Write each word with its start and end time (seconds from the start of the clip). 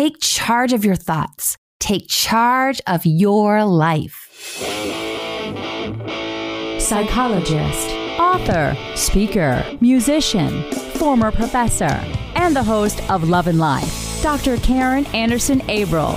Take 0.00 0.18
charge 0.18 0.72
of 0.72 0.82
your 0.82 0.96
thoughts. 0.96 1.58
Take 1.78 2.08
charge 2.08 2.80
of 2.86 3.04
your 3.04 3.66
life. 3.66 4.30
Psychologist, 6.80 7.90
author, 8.18 8.74
speaker, 8.96 9.62
musician, 9.82 10.62
former 10.94 11.30
professor, 11.30 12.02
and 12.34 12.56
the 12.56 12.62
host 12.62 13.02
of 13.10 13.28
Love 13.28 13.46
and 13.46 13.58
Life, 13.58 14.22
Dr. 14.22 14.56
Karen 14.56 15.04
Anderson 15.12 15.60
Averill. 15.68 16.14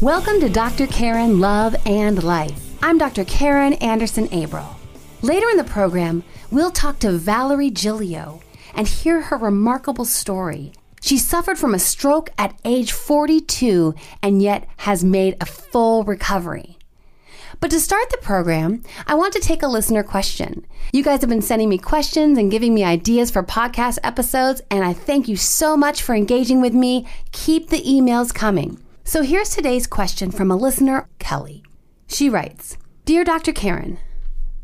Welcome 0.00 0.40
to 0.40 0.48
Dr. 0.48 0.88
Karen 0.88 1.38
Love 1.38 1.76
and 1.86 2.24
Life. 2.24 2.60
I'm 2.82 2.98
Dr. 2.98 3.24
Karen 3.24 3.74
Anderson 3.74 4.26
Averill. 4.32 4.76
Later 5.22 5.48
in 5.48 5.56
the 5.56 5.62
program, 5.62 6.24
we'll 6.50 6.72
talk 6.72 6.98
to 6.98 7.12
Valerie 7.12 7.70
Giglio 7.70 8.40
and 8.74 8.86
hear 8.86 9.20
her 9.22 9.36
remarkable 9.36 10.04
story. 10.04 10.72
She 11.00 11.16
suffered 11.16 11.58
from 11.58 11.74
a 11.74 11.78
stroke 11.78 12.30
at 12.36 12.58
age 12.64 12.92
42 12.92 13.94
and 14.22 14.42
yet 14.42 14.68
has 14.78 15.02
made 15.02 15.36
a 15.40 15.46
full 15.46 16.04
recovery. 16.04 16.76
But 17.58 17.70
to 17.72 17.80
start 17.80 18.08
the 18.10 18.16
program, 18.18 18.82
I 19.06 19.14
want 19.14 19.34
to 19.34 19.40
take 19.40 19.62
a 19.62 19.68
listener 19.68 20.02
question. 20.02 20.64
You 20.92 21.02
guys 21.02 21.20
have 21.20 21.28
been 21.28 21.42
sending 21.42 21.68
me 21.68 21.78
questions 21.78 22.38
and 22.38 22.50
giving 22.50 22.72
me 22.72 22.84
ideas 22.84 23.30
for 23.30 23.42
podcast 23.42 23.98
episodes, 24.02 24.62
and 24.70 24.82
I 24.82 24.94
thank 24.94 25.28
you 25.28 25.36
so 25.36 25.76
much 25.76 26.02
for 26.02 26.14
engaging 26.14 26.62
with 26.62 26.72
me. 26.72 27.06
Keep 27.32 27.68
the 27.68 27.82
emails 27.82 28.32
coming. 28.34 28.82
So 29.04 29.22
here's 29.22 29.50
today's 29.50 29.86
question 29.86 30.30
from 30.30 30.50
a 30.50 30.56
listener, 30.56 31.08
Kelly. 31.18 31.62
She 32.06 32.30
writes 32.30 32.78
Dear 33.04 33.24
Dr. 33.24 33.52
Karen, 33.52 33.98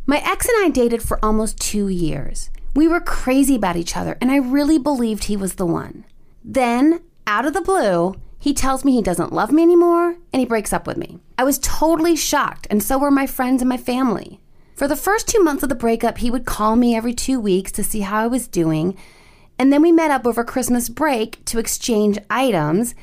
my 0.06 0.18
ex 0.24 0.48
and 0.48 0.64
I 0.64 0.70
dated 0.70 1.02
for 1.02 1.22
almost 1.22 1.58
two 1.58 1.88
years. 1.88 2.50
We 2.76 2.88
were 2.88 3.00
crazy 3.00 3.54
about 3.54 3.76
each 3.76 3.96
other, 3.96 4.18
and 4.20 4.30
I 4.30 4.36
really 4.36 4.78
believed 4.78 5.24
he 5.24 5.36
was 5.36 5.54
the 5.54 5.64
one. 5.64 6.04
Then, 6.44 7.00
out 7.26 7.46
of 7.46 7.54
the 7.54 7.62
blue, 7.62 8.16
he 8.38 8.52
tells 8.52 8.84
me 8.84 8.92
he 8.92 9.00
doesn't 9.00 9.32
love 9.32 9.50
me 9.50 9.62
anymore 9.62 10.16
and 10.30 10.40
he 10.40 10.44
breaks 10.44 10.74
up 10.74 10.86
with 10.86 10.98
me. 10.98 11.18
I 11.38 11.44
was 11.44 11.58
totally 11.58 12.14
shocked, 12.14 12.66
and 12.68 12.82
so 12.82 12.98
were 12.98 13.10
my 13.10 13.26
friends 13.26 13.62
and 13.62 13.68
my 13.70 13.78
family. 13.78 14.40
For 14.74 14.86
the 14.86 14.94
first 14.94 15.26
two 15.26 15.42
months 15.42 15.62
of 15.62 15.70
the 15.70 15.74
breakup, 15.74 16.18
he 16.18 16.30
would 16.30 16.44
call 16.44 16.76
me 16.76 16.94
every 16.94 17.14
two 17.14 17.40
weeks 17.40 17.72
to 17.72 17.82
see 17.82 18.00
how 18.00 18.22
I 18.22 18.26
was 18.26 18.46
doing, 18.46 18.94
and 19.58 19.72
then 19.72 19.80
we 19.80 19.90
met 19.90 20.10
up 20.10 20.26
over 20.26 20.44
Christmas 20.44 20.90
break 20.90 21.42
to 21.46 21.58
exchange 21.58 22.18
items 22.28 22.94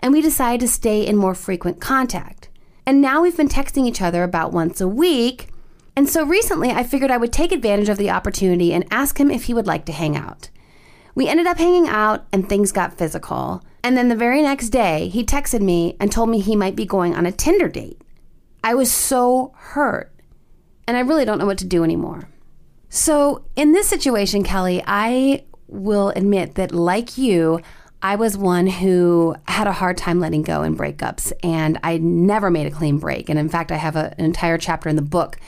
and 0.00 0.12
we 0.12 0.20
decided 0.20 0.58
to 0.60 0.68
stay 0.68 1.06
in 1.06 1.16
more 1.16 1.36
frequent 1.36 1.80
contact. 1.80 2.48
And 2.84 3.00
now 3.00 3.22
we've 3.22 3.36
been 3.36 3.48
texting 3.48 3.86
each 3.86 4.02
other 4.02 4.24
about 4.24 4.52
once 4.52 4.80
a 4.80 4.88
week. 4.88 5.50
And 5.96 6.08
so 6.08 6.24
recently 6.24 6.70
I 6.70 6.82
figured 6.82 7.10
I 7.10 7.16
would 7.16 7.32
take 7.32 7.52
advantage 7.52 7.88
of 7.88 7.98
the 7.98 8.10
opportunity 8.10 8.72
and 8.72 8.86
ask 8.90 9.18
him 9.18 9.30
if 9.30 9.44
he 9.44 9.54
would 9.54 9.66
like 9.66 9.84
to 9.86 9.92
hang 9.92 10.16
out. 10.16 10.50
We 11.14 11.28
ended 11.28 11.46
up 11.46 11.58
hanging 11.58 11.88
out 11.88 12.26
and 12.32 12.48
things 12.48 12.72
got 12.72 12.96
physical. 12.96 13.62
And 13.82 13.96
then 13.96 14.08
the 14.08 14.16
very 14.16 14.42
next 14.42 14.70
day, 14.70 15.08
he 15.08 15.24
texted 15.24 15.60
me 15.60 15.96
and 15.98 16.12
told 16.12 16.28
me 16.28 16.40
he 16.40 16.56
might 16.56 16.76
be 16.76 16.86
going 16.86 17.14
on 17.14 17.26
a 17.26 17.32
Tinder 17.32 17.68
date. 17.68 18.00
I 18.62 18.74
was 18.74 18.92
so 18.92 19.52
hurt, 19.56 20.12
and 20.86 20.96
I 20.96 21.00
really 21.00 21.24
don't 21.24 21.38
know 21.38 21.46
what 21.46 21.58
to 21.58 21.64
do 21.64 21.82
anymore. 21.82 22.28
So, 22.90 23.44
in 23.56 23.72
this 23.72 23.88
situation, 23.88 24.42
Kelly, 24.44 24.82
I 24.86 25.44
will 25.66 26.10
admit 26.10 26.56
that, 26.56 26.72
like 26.72 27.16
you, 27.16 27.60
I 28.02 28.16
was 28.16 28.36
one 28.36 28.66
who 28.66 29.34
had 29.46 29.66
a 29.66 29.72
hard 29.72 29.96
time 29.96 30.20
letting 30.20 30.42
go 30.42 30.62
in 30.62 30.76
breakups, 30.76 31.32
and 31.42 31.78
I 31.82 31.98
never 31.98 32.50
made 32.50 32.66
a 32.66 32.70
clean 32.70 32.98
break. 32.98 33.28
And 33.28 33.38
in 33.38 33.48
fact, 33.48 33.72
I 33.72 33.76
have 33.76 33.96
a, 33.96 34.14
an 34.18 34.24
entire 34.24 34.58
chapter 34.58 34.88
in 34.88 34.96
the 34.96 35.02
book 35.02 35.38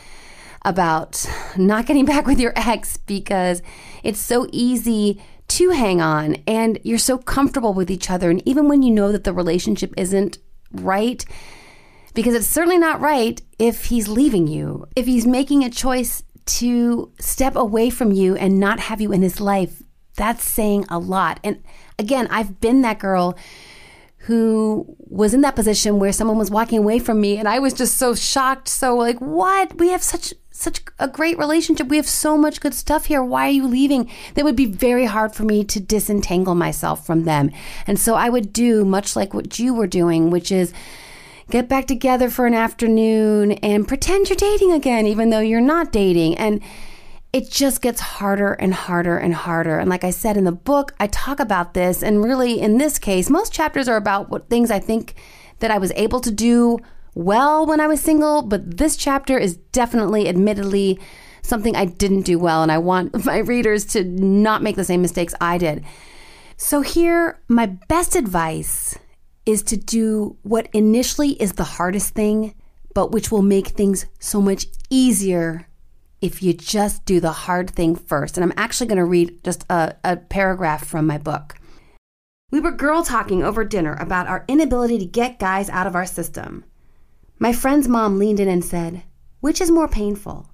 about 0.65 1.27
not 1.57 1.87
getting 1.87 2.05
back 2.13 2.27
with 2.27 2.41
your 2.41 2.53
ex 2.57 2.97
because 2.97 3.63
it's 4.03 4.21
so 4.21 4.47
easy 4.53 5.23
to 5.49 5.71
hang 5.71 6.01
on 6.01 6.37
and 6.47 6.79
you're 6.83 6.99
so 6.99 7.19
comfortable 7.19 7.75
with 7.75 7.91
each 7.91 8.11
other. 8.11 8.31
And 8.31 8.47
even 8.49 8.69
when 8.69 8.83
you 8.83 8.91
know 8.91 9.13
that 9.13 9.25
the 9.25 9.33
relationship 9.33 9.93
isn't 9.97 10.39
right, 10.73 11.25
because 12.15 12.35
it's 12.35 12.47
certainly 12.47 12.79
not 12.79 13.01
right 13.01 13.41
if 13.59 13.87
he's 13.87 14.09
leaving 14.09 14.47
you, 14.47 14.86
if 14.97 15.07
he's 15.07 15.27
making 15.27 15.64
a 15.64 15.70
choice 15.70 16.23
to 16.45 17.13
step 17.19 17.55
away 17.57 17.91
from 17.91 18.13
you 18.13 18.35
and 18.36 18.59
not 18.59 18.81
have 18.81 19.01
you 19.01 19.13
in 19.13 19.23
his 19.23 19.41
life, 19.41 19.83
that's 20.17 20.45
saying 20.45 20.85
a 20.89 20.98
lot. 20.98 21.41
And 21.45 21.63
again, 21.98 22.29
I've 22.31 22.61
been 22.61 22.83
that 22.83 22.98
girl 22.98 23.36
who 24.19 24.97
was 24.98 25.35
in 25.35 25.41
that 25.41 25.57
position 25.57 25.98
where 25.98 26.13
someone 26.13 26.39
was 26.39 26.51
walking 26.51 26.79
away 26.79 26.98
from 26.98 27.20
me 27.20 27.39
and 27.39 27.48
I 27.48 27.59
was 27.59 27.75
just 27.75 27.97
so 27.97 28.15
shocked. 28.15 28.69
So 28.69 28.97
like, 28.97 29.19
what? 29.19 29.79
We 29.79 29.89
have 29.89 30.03
such 30.03 30.33
such 30.52 30.83
a 30.98 31.08
great 31.08 31.39
relationship. 31.39 31.89
We 31.89 31.96
have 31.96 32.07
so 32.07 32.36
much 32.36 32.61
good 32.61 32.74
stuff 32.74 33.07
here. 33.07 33.23
Why 33.23 33.48
are 33.48 33.51
you 33.51 33.67
leaving? 33.67 34.11
That 34.35 34.45
would 34.45 34.57
be 34.57 34.67
very 34.67 35.07
hard 35.07 35.35
for 35.35 35.42
me 35.45 35.64
to 35.64 35.80
disentangle 35.80 36.55
myself 36.55 37.05
from 37.05 37.24
them. 37.24 37.51
And 37.86 37.98
so 37.98 38.14
I 38.14 38.29
would 38.29 38.52
do 38.52 38.85
much 38.85 39.17
like 39.17 39.35
what 39.35 39.58
you 39.58 39.74
were 39.74 39.86
doing, 39.86 40.30
which 40.30 40.52
is 40.52 40.73
get 41.51 41.68
back 41.68 41.86
together 41.86 42.30
for 42.30 42.46
an 42.46 42.55
afternoon 42.55 43.52
and 43.52 43.89
pretend 43.89 44.29
you're 44.29 44.36
dating 44.36 44.73
again, 44.73 45.07
even 45.07 45.30
though 45.30 45.41
you're 45.41 45.61
not 45.61 45.92
dating. 45.92 46.36
And 46.36 46.61
it 47.33 47.51
just 47.51 47.80
gets 47.80 48.01
harder 48.01 48.52
and 48.52 48.74
harder 48.74 49.17
and 49.17 49.35
harder. 49.35 49.79
And 49.79 49.89
like 49.89 50.05
I 50.05 50.11
said 50.11 50.36
in 50.36 50.45
the 50.45 50.52
book, 50.52 50.95
I 51.01 51.07
talk 51.07 51.41
about 51.41 51.73
this. 51.73 52.02
And 52.02 52.23
really, 52.23 52.61
in 52.61 52.77
this 52.77 52.98
case, 52.98 53.30
most 53.30 53.52
chapters 53.52 53.89
are 53.89 53.96
about 53.96 54.29
what 54.29 54.51
things 54.51 54.70
I 54.70 54.79
think 54.79 55.14
that 55.61 55.70
I 55.70 55.79
was 55.79 55.92
able 55.96 56.20
to 56.20 56.30
do 56.30 56.79
well 57.14 57.67
when 57.67 57.80
I 57.80 57.86
was 57.86 58.00
single. 58.00 58.42
But 58.42 58.78
this 58.78 58.96
chapter 58.96 59.39
is 59.39 59.56
definitely, 59.56 60.28
admittedly, 60.28 60.98
something 61.42 61.77
I 61.77 61.84
didn't 61.84 62.23
do 62.23 62.39
well. 62.39 62.62
And 62.62 62.73
I 62.73 62.78
want 62.78 63.24
my 63.24 63.39
readers 63.39 63.84
to 63.86 64.05
not 64.05 64.62
make 64.62 64.77
the 64.77 64.84
same 64.84 65.02
mistakes 65.02 65.34
I 65.40 65.58
did. 65.58 65.84
So, 66.56 66.80
here, 66.80 67.40
my 67.48 67.67
best 67.67 68.14
advice 68.14 68.96
is 69.45 69.62
to 69.64 69.77
do 69.77 70.36
what 70.42 70.68
initially 70.73 71.30
is 71.42 71.55
the 71.55 71.64
hardest 71.64 72.14
thing, 72.14 72.55
but 72.95 73.11
which 73.11 73.33
will 73.33 73.42
make 73.42 73.68
things 73.68 74.06
so 74.20 74.40
much 74.40 74.67
easier 74.89 75.67
if 76.20 76.40
you 76.42 76.52
just 76.52 77.05
do 77.05 77.18
the 77.18 77.33
hard 77.33 77.68
thing 77.70 77.96
first. 77.96 78.36
And 78.36 78.44
I'm 78.44 78.56
actually 78.56 78.86
going 78.86 78.98
to 78.98 79.05
read 79.05 79.42
just 79.42 79.64
a, 79.68 79.96
a 80.05 80.17
paragraph 80.17 80.86
from 80.86 81.06
my 81.06 81.18
book. 81.18 81.56
We 82.52 82.61
were 82.61 82.70
girl 82.70 83.02
talking 83.02 83.42
over 83.42 83.64
dinner 83.64 83.96
about 83.98 84.29
our 84.29 84.44
inability 84.46 84.98
to 84.98 85.05
get 85.05 85.40
guys 85.40 85.68
out 85.68 85.86
of 85.86 85.96
our 85.96 86.06
system. 86.06 86.64
My 87.42 87.53
friend's 87.53 87.89
mom 87.89 88.20
leaned 88.20 88.39
in 88.39 88.47
and 88.47 88.64
said, 88.64 89.03
Which 89.41 89.61
is 89.61 89.69
more 89.69 89.89
painful? 89.89 90.48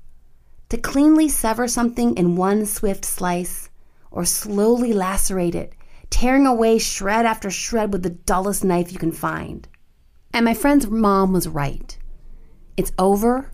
To 0.71 0.79
cleanly 0.79 1.29
sever 1.29 1.69
something 1.69 2.17
in 2.17 2.35
one 2.35 2.65
swift 2.65 3.05
slice, 3.05 3.69
or 4.11 4.25
slowly 4.25 4.95
lacerate 4.95 5.55
it, 5.55 5.75
tearing 6.09 6.47
away 6.47 6.79
shred 6.79 7.27
after 7.27 7.51
shred 7.51 7.93
with 7.93 8.05
the 8.05 8.17
dullest 8.25 8.65
knife 8.65 8.91
you 8.91 8.99
can 8.99 9.13
find? 9.13 9.69
And 10.33 10.47
my 10.47 10.55
friend's 10.55 10.87
mom 10.87 11.35
was 11.35 11.47
right. 11.47 11.99
It's 12.79 12.93
over 12.99 13.53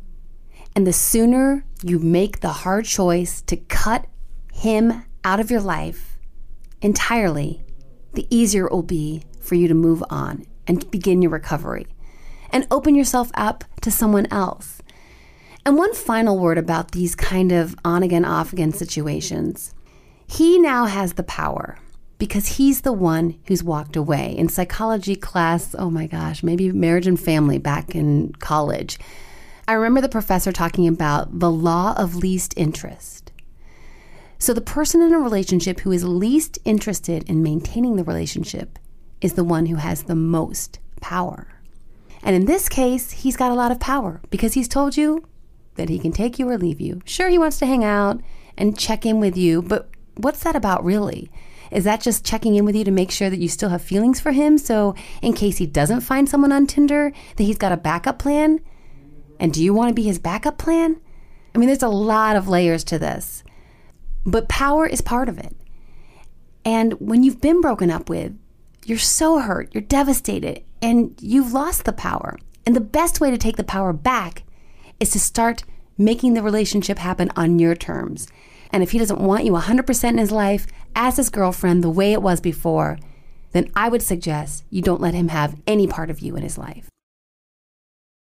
and 0.77 0.87
the 0.87 0.93
sooner 0.93 1.65
you 1.83 1.99
make 1.99 2.39
the 2.39 2.63
hard 2.63 2.85
choice 2.85 3.43
to 3.49 3.57
cut 3.57 4.07
him 4.53 5.07
out 5.25 5.41
of 5.41 5.51
your 5.51 5.61
life 5.61 6.19
entirely, 6.81 7.65
the 8.13 8.29
easier 8.31 8.67
it 8.67 8.73
will 8.73 8.85
be 8.85 9.25
for 9.41 9.57
you 9.57 9.67
to 9.67 9.75
move 9.75 10.05
on 10.09 10.47
and 10.69 10.89
begin 10.93 11.21
your 11.21 11.33
recovery 11.33 11.89
and 12.55 12.69
open 12.71 12.95
yourself 12.95 13.31
up 13.35 13.65
to 13.83 13.91
someone 13.91 14.27
else. 14.31 14.81
And 15.67 15.77
one 15.77 15.93
final 15.93 16.39
word 16.39 16.57
about 16.57 16.93
these 16.93 17.17
kind 17.17 17.51
of 17.51 17.75
on 17.85 18.03
again, 18.05 18.25
off 18.25 18.53
again 18.53 18.73
situations. 18.73 19.75
He 20.27 20.59
now 20.59 20.87
has 20.87 21.15
the 21.15 21.25
power 21.25 21.77
because 22.17 22.47
he's 22.47 22.83
the 22.83 22.93
one 22.93 23.41
who's 23.49 23.65
walked 23.65 23.97
away. 23.97 24.37
In 24.39 24.49
psychology 24.49 25.17
class, 25.17 25.75
oh 25.77 25.91
my 25.91 26.07
gosh, 26.07 26.45
maybe 26.45 26.71
marriage 26.71 27.09
and 27.09 27.19
family 27.19 27.59
back 27.59 27.97
in 27.97 28.33
college, 28.35 28.99
I 29.67 29.73
remember 29.73 30.01
the 30.01 30.09
professor 30.09 30.53
talking 30.53 30.87
about 30.87 31.41
the 31.41 31.51
law 31.51 31.95
of 31.97 32.15
least 32.15 32.55
interest. 32.57 33.33
So, 34.39 34.53
the 34.53 34.61
person 34.61 35.01
in 35.01 35.15
a 35.15 35.19
relationship 35.19 35.81
who 35.81 35.91
is 35.91 36.05
least 36.05 36.59
interested 36.65 37.29
in 37.29 37.43
maintaining 37.43 37.97
the 37.97 38.05
relationship 38.05 38.79
is 39.21 39.33
the 39.35 39.45
one 39.45 39.67
who 39.67 39.77
has 39.77 40.03
the 40.03 40.15
most 40.15 40.79
power. 41.01 41.54
And 42.25 42.35
in 42.35 42.47
this 42.47 42.69
case, 42.69 43.11
he's 43.11 43.37
got 43.37 43.53
a 43.53 43.55
lot 43.55 43.71
of 43.71 43.79
power 43.79 44.23
because 44.31 44.55
he's 44.55 44.67
told 44.67 44.97
you 44.97 45.25
that 45.77 45.91
he 45.91 45.99
can 45.99 46.11
take 46.11 46.39
you 46.39 46.49
or 46.49 46.57
leave 46.57 46.81
you. 46.81 47.03
Sure, 47.05 47.29
he 47.29 47.39
wants 47.39 47.59
to 47.59 47.67
hang 47.67 47.85
out 47.85 48.21
and 48.57 48.79
check 48.79 49.05
in 49.05 49.21
with 49.21 49.37
you, 49.37 49.61
but 49.61 49.91
what's 50.17 50.43
that 50.43 50.57
about 50.57 50.85
really? 50.85 51.31
Is 51.71 51.85
that 51.85 52.01
just 52.01 52.25
checking 52.25 52.55
in 52.55 52.65
with 52.65 52.77
you 52.77 52.85
to 52.85 52.91
make 52.91 53.11
sure 53.11 53.29
that 53.29 53.41
you 53.41 53.49
still 53.49 53.69
have 53.69 53.83
feelings 53.83 54.21
for 54.21 54.33
him? 54.33 54.59
So, 54.59 54.95
in 55.23 55.33
case 55.33 55.59
he 55.59 55.67
doesn't 55.67 56.01
find 56.01 56.29
someone 56.29 56.53
on 56.53 56.67
Tinder, 56.67 57.13
that 57.37 57.45
he's 57.45 57.59
got 57.59 57.73
a 57.73 57.77
backup 57.77 58.19
plan? 58.19 58.61
And 59.41 59.53
do 59.53 59.63
you 59.63 59.75
want 59.75 59.89
to 59.89 59.95
be 59.95 60.05
his 60.05 60.19
backup 60.19 60.57
plan? 60.57 61.01
I 61.55 61.59
mean, 61.59 61.67
there's 61.67 61.83
a 61.83 61.89
lot 61.89 62.37
of 62.37 62.49
layers 62.49 62.85
to 62.85 62.99
this, 62.99 63.43
but 64.25 64.49
power 64.49 64.87
is 64.87 65.01
part 65.01 65.29
of 65.29 65.39
it. 65.39 65.57
And 66.65 66.95
when 66.95 67.23
you've 67.23 67.41
been 67.41 67.61
broken 67.61 67.91
up 67.91 68.09
with, 68.09 68.37
you're 68.85 68.99
so 68.99 69.41
hurt, 69.41 69.75
you're 69.75 69.83
devastated, 69.83 70.63
and 70.85 71.19
you've 71.21 71.53
lost 71.53 71.85
the 71.85 71.93
power. 71.93 72.39
And 72.65 72.77
the 72.77 72.81
best 72.81 73.21
way 73.21 73.33
to 73.33 73.39
take 73.39 73.57
the 73.57 73.65
power 73.65 73.93
back 73.93 74.45
is 75.01 75.11
to 75.11 75.19
start 75.19 75.65
making 75.99 76.35
the 76.35 76.43
relationship 76.43 76.99
happen 76.99 77.31
on 77.35 77.59
your 77.59 77.75
terms 77.75 78.29
and 78.75 78.83
if 78.83 78.91
he 78.91 78.99
doesn't 78.99 79.21
want 79.21 79.45
you 79.45 79.53
100% 79.53 80.09
in 80.09 80.19
his 80.19 80.33
life 80.33 80.67
as 80.97 81.17
his 81.17 81.31
girlfriend 81.31 81.85
the 81.85 81.89
way 81.89 82.13
it 82.13 82.21
was 82.21 82.41
before, 82.41 82.99
then 83.53 83.71
I 83.77 83.89
would 83.89 84.03
suggest 84.03 84.65
you 84.69 84.83
don't 84.83 85.01
let 85.01 85.15
him 85.15 85.29
have 85.29 85.55
any 85.65 85.87
part 85.87 86.11
of 86.11 86.19
you 86.19 86.35
in 86.35 86.43
his 86.43 86.59
life. 86.59 86.89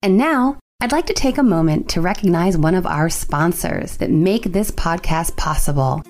And 0.03 0.17
now, 0.17 0.59
I'd 0.81 0.91
like 0.91 1.07
to 1.07 1.15
take 1.15 1.39
a 1.39 1.45
moment 1.45 1.89
to 1.91 2.01
recognize 2.01 2.59
one 2.59 2.75
of 2.75 2.87
our 2.87 3.09
sponsors 3.09 3.99
that 3.99 4.11
make 4.11 4.43
this 4.43 4.73
podcast 4.73 5.37
possible. 5.37 6.03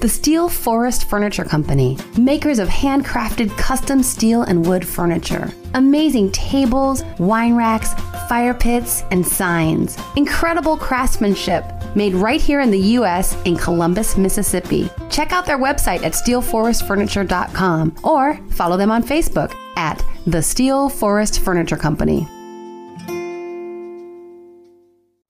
The 0.00 0.08
Steel 0.08 0.48
Forest 0.48 1.10
Furniture 1.10 1.44
Company, 1.44 1.98
makers 2.16 2.60
of 2.60 2.68
handcrafted 2.68 3.50
custom 3.58 4.00
steel 4.04 4.42
and 4.42 4.64
wood 4.64 4.86
furniture. 4.86 5.52
Amazing 5.74 6.30
tables, 6.30 7.02
wine 7.18 7.56
racks, 7.56 7.94
fire 8.28 8.54
pits, 8.54 9.02
and 9.10 9.26
signs. 9.26 9.98
Incredible 10.14 10.76
craftsmanship 10.76 11.64
made 11.96 12.14
right 12.14 12.40
here 12.40 12.60
in 12.60 12.70
the 12.70 12.78
U.S. 12.78 13.36
in 13.42 13.56
Columbus, 13.56 14.16
Mississippi. 14.16 14.88
Check 15.10 15.32
out 15.32 15.46
their 15.46 15.58
website 15.58 16.04
at 16.04 16.12
steelforestfurniture.com 16.12 17.96
or 18.04 18.36
follow 18.52 18.76
them 18.76 18.92
on 18.92 19.02
Facebook 19.02 19.52
at 19.76 20.00
the 20.28 20.40
Steel 20.40 20.88
Forest 20.88 21.40
Furniture 21.40 21.76
Company. 21.76 22.24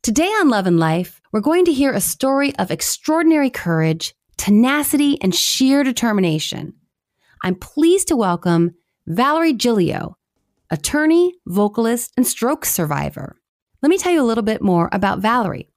Today 0.03 0.29
on 0.29 0.50
Love 0.50 0.67
and 0.67 0.79
Life, 0.79 1.23
we're 1.32 1.41
going 1.41 1.64
to 1.64 1.73
hear 1.73 1.93
a 1.93 2.03
story 2.03 2.55
of 2.56 2.71
extraordinary 2.71 3.49
courage 3.49 4.14
tenacity, 4.38 5.20
and 5.20 5.35
sheer 5.35 5.85
determination. 5.85 6.73
I'm 7.43 7.55
pleased 7.55 8.08
to 8.08 8.17
welcome 8.17 8.75
Valerie 9.06 9.52
Giglio, 9.52 10.17
attorney, 10.70 11.35
vocalist, 11.46 12.12
and 12.17 12.26
stroke 12.26 12.64
survivor. 12.64 13.37
Let 13.82 13.90
me 13.90 13.99
tell 13.99 14.12
you 14.12 14.23
a 14.23 14.26
little 14.26 14.43
bit 14.43 14.62
more 14.62 14.88
about 14.93 15.19
Valerie. 15.20 15.69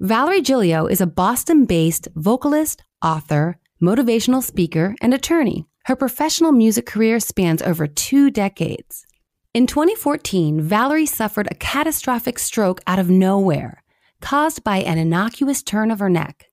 Valerie 0.00 0.42
Giglio 0.42 0.86
is 0.86 1.00
a 1.00 1.06
Boston 1.06 1.64
based 1.64 2.08
vocalist, 2.14 2.82
author, 3.02 3.58
motivational 3.82 4.42
speaker, 4.42 4.94
and 5.00 5.12
attorney. 5.12 5.66
Her 5.84 5.96
professional 5.96 6.52
music 6.52 6.86
career 6.86 7.20
spans 7.20 7.62
over 7.62 7.86
two 7.86 8.30
decades. 8.30 9.06
In 9.54 9.66
2014, 9.66 10.60
Valerie 10.60 11.06
suffered 11.06 11.48
a 11.50 11.54
catastrophic 11.54 12.38
stroke 12.38 12.80
out 12.86 12.98
of 12.98 13.08
nowhere, 13.08 13.82
caused 14.20 14.62
by 14.64 14.78
an 14.78 14.98
innocuous 14.98 15.62
turn 15.62 15.90
of 15.90 15.98
her 15.98 16.10
neck. 16.10 16.46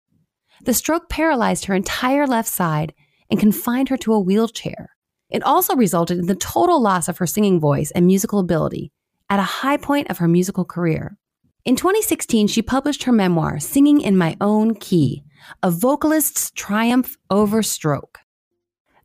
The 0.63 0.73
stroke 0.73 1.09
paralyzed 1.09 1.65
her 1.65 1.75
entire 1.75 2.25
left 2.25 2.47
side 2.47 2.93
and 3.29 3.37
confined 3.37 3.89
her 3.89 3.97
to 3.97 4.13
a 4.13 4.19
wheelchair. 4.19 4.95
It 5.29 5.43
also 5.43 5.75
resulted 5.75 6.19
in 6.19 6.27
the 6.27 6.35
total 6.35 6.81
loss 6.81 7.09
of 7.09 7.17
her 7.17 7.27
singing 7.27 7.59
voice 7.59 7.91
and 7.91 8.05
musical 8.05 8.39
ability 8.39 8.93
at 9.29 9.39
a 9.39 9.43
high 9.43 9.75
point 9.75 10.09
of 10.09 10.19
her 10.19 10.27
musical 10.27 10.63
career. 10.63 11.17
In 11.65 11.75
2016, 11.75 12.47
she 12.47 12.61
published 12.61 13.03
her 13.03 13.11
memoir, 13.11 13.59
Singing 13.59 13.99
in 13.99 14.15
My 14.15 14.37
Own 14.39 14.75
Key 14.75 15.23
A 15.61 15.69
Vocalist's 15.69 16.49
Triumph 16.51 17.17
Over 17.29 17.61
Stroke. 17.61 18.19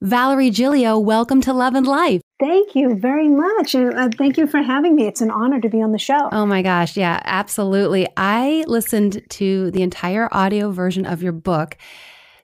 Valerie 0.01 0.51
Giglio, 0.51 0.97
welcome 0.97 1.41
to 1.41 1.53
Love 1.53 1.75
and 1.75 1.89
Life. 1.89 2.23
Thank 2.39 2.77
you 2.77 2.95
very 2.95 3.29
much. 3.29 3.75
Uh, 3.75 4.09
thank 4.17 4.37
you 4.37 4.47
for 4.47 4.63
having 4.63 4.95
me. 4.95 5.07
It's 5.07 5.21
an 5.21 5.31
honor 5.31 5.61
to 5.61 5.69
be 5.69 5.83
on 5.83 5.91
the 5.91 5.99
show. 5.99 6.29
Oh 6.31 6.47
my 6.47 6.63
gosh. 6.63 6.97
Yeah, 6.97 7.21
absolutely. 7.25 8.07
I 8.17 8.65
listened 8.69 9.23
to 9.31 9.73
the 9.73 9.83
entire 9.83 10.29
audio 10.33 10.71
version 10.71 11.05
of 11.05 11.23
your 11.23 11.33
book. 11.33 11.77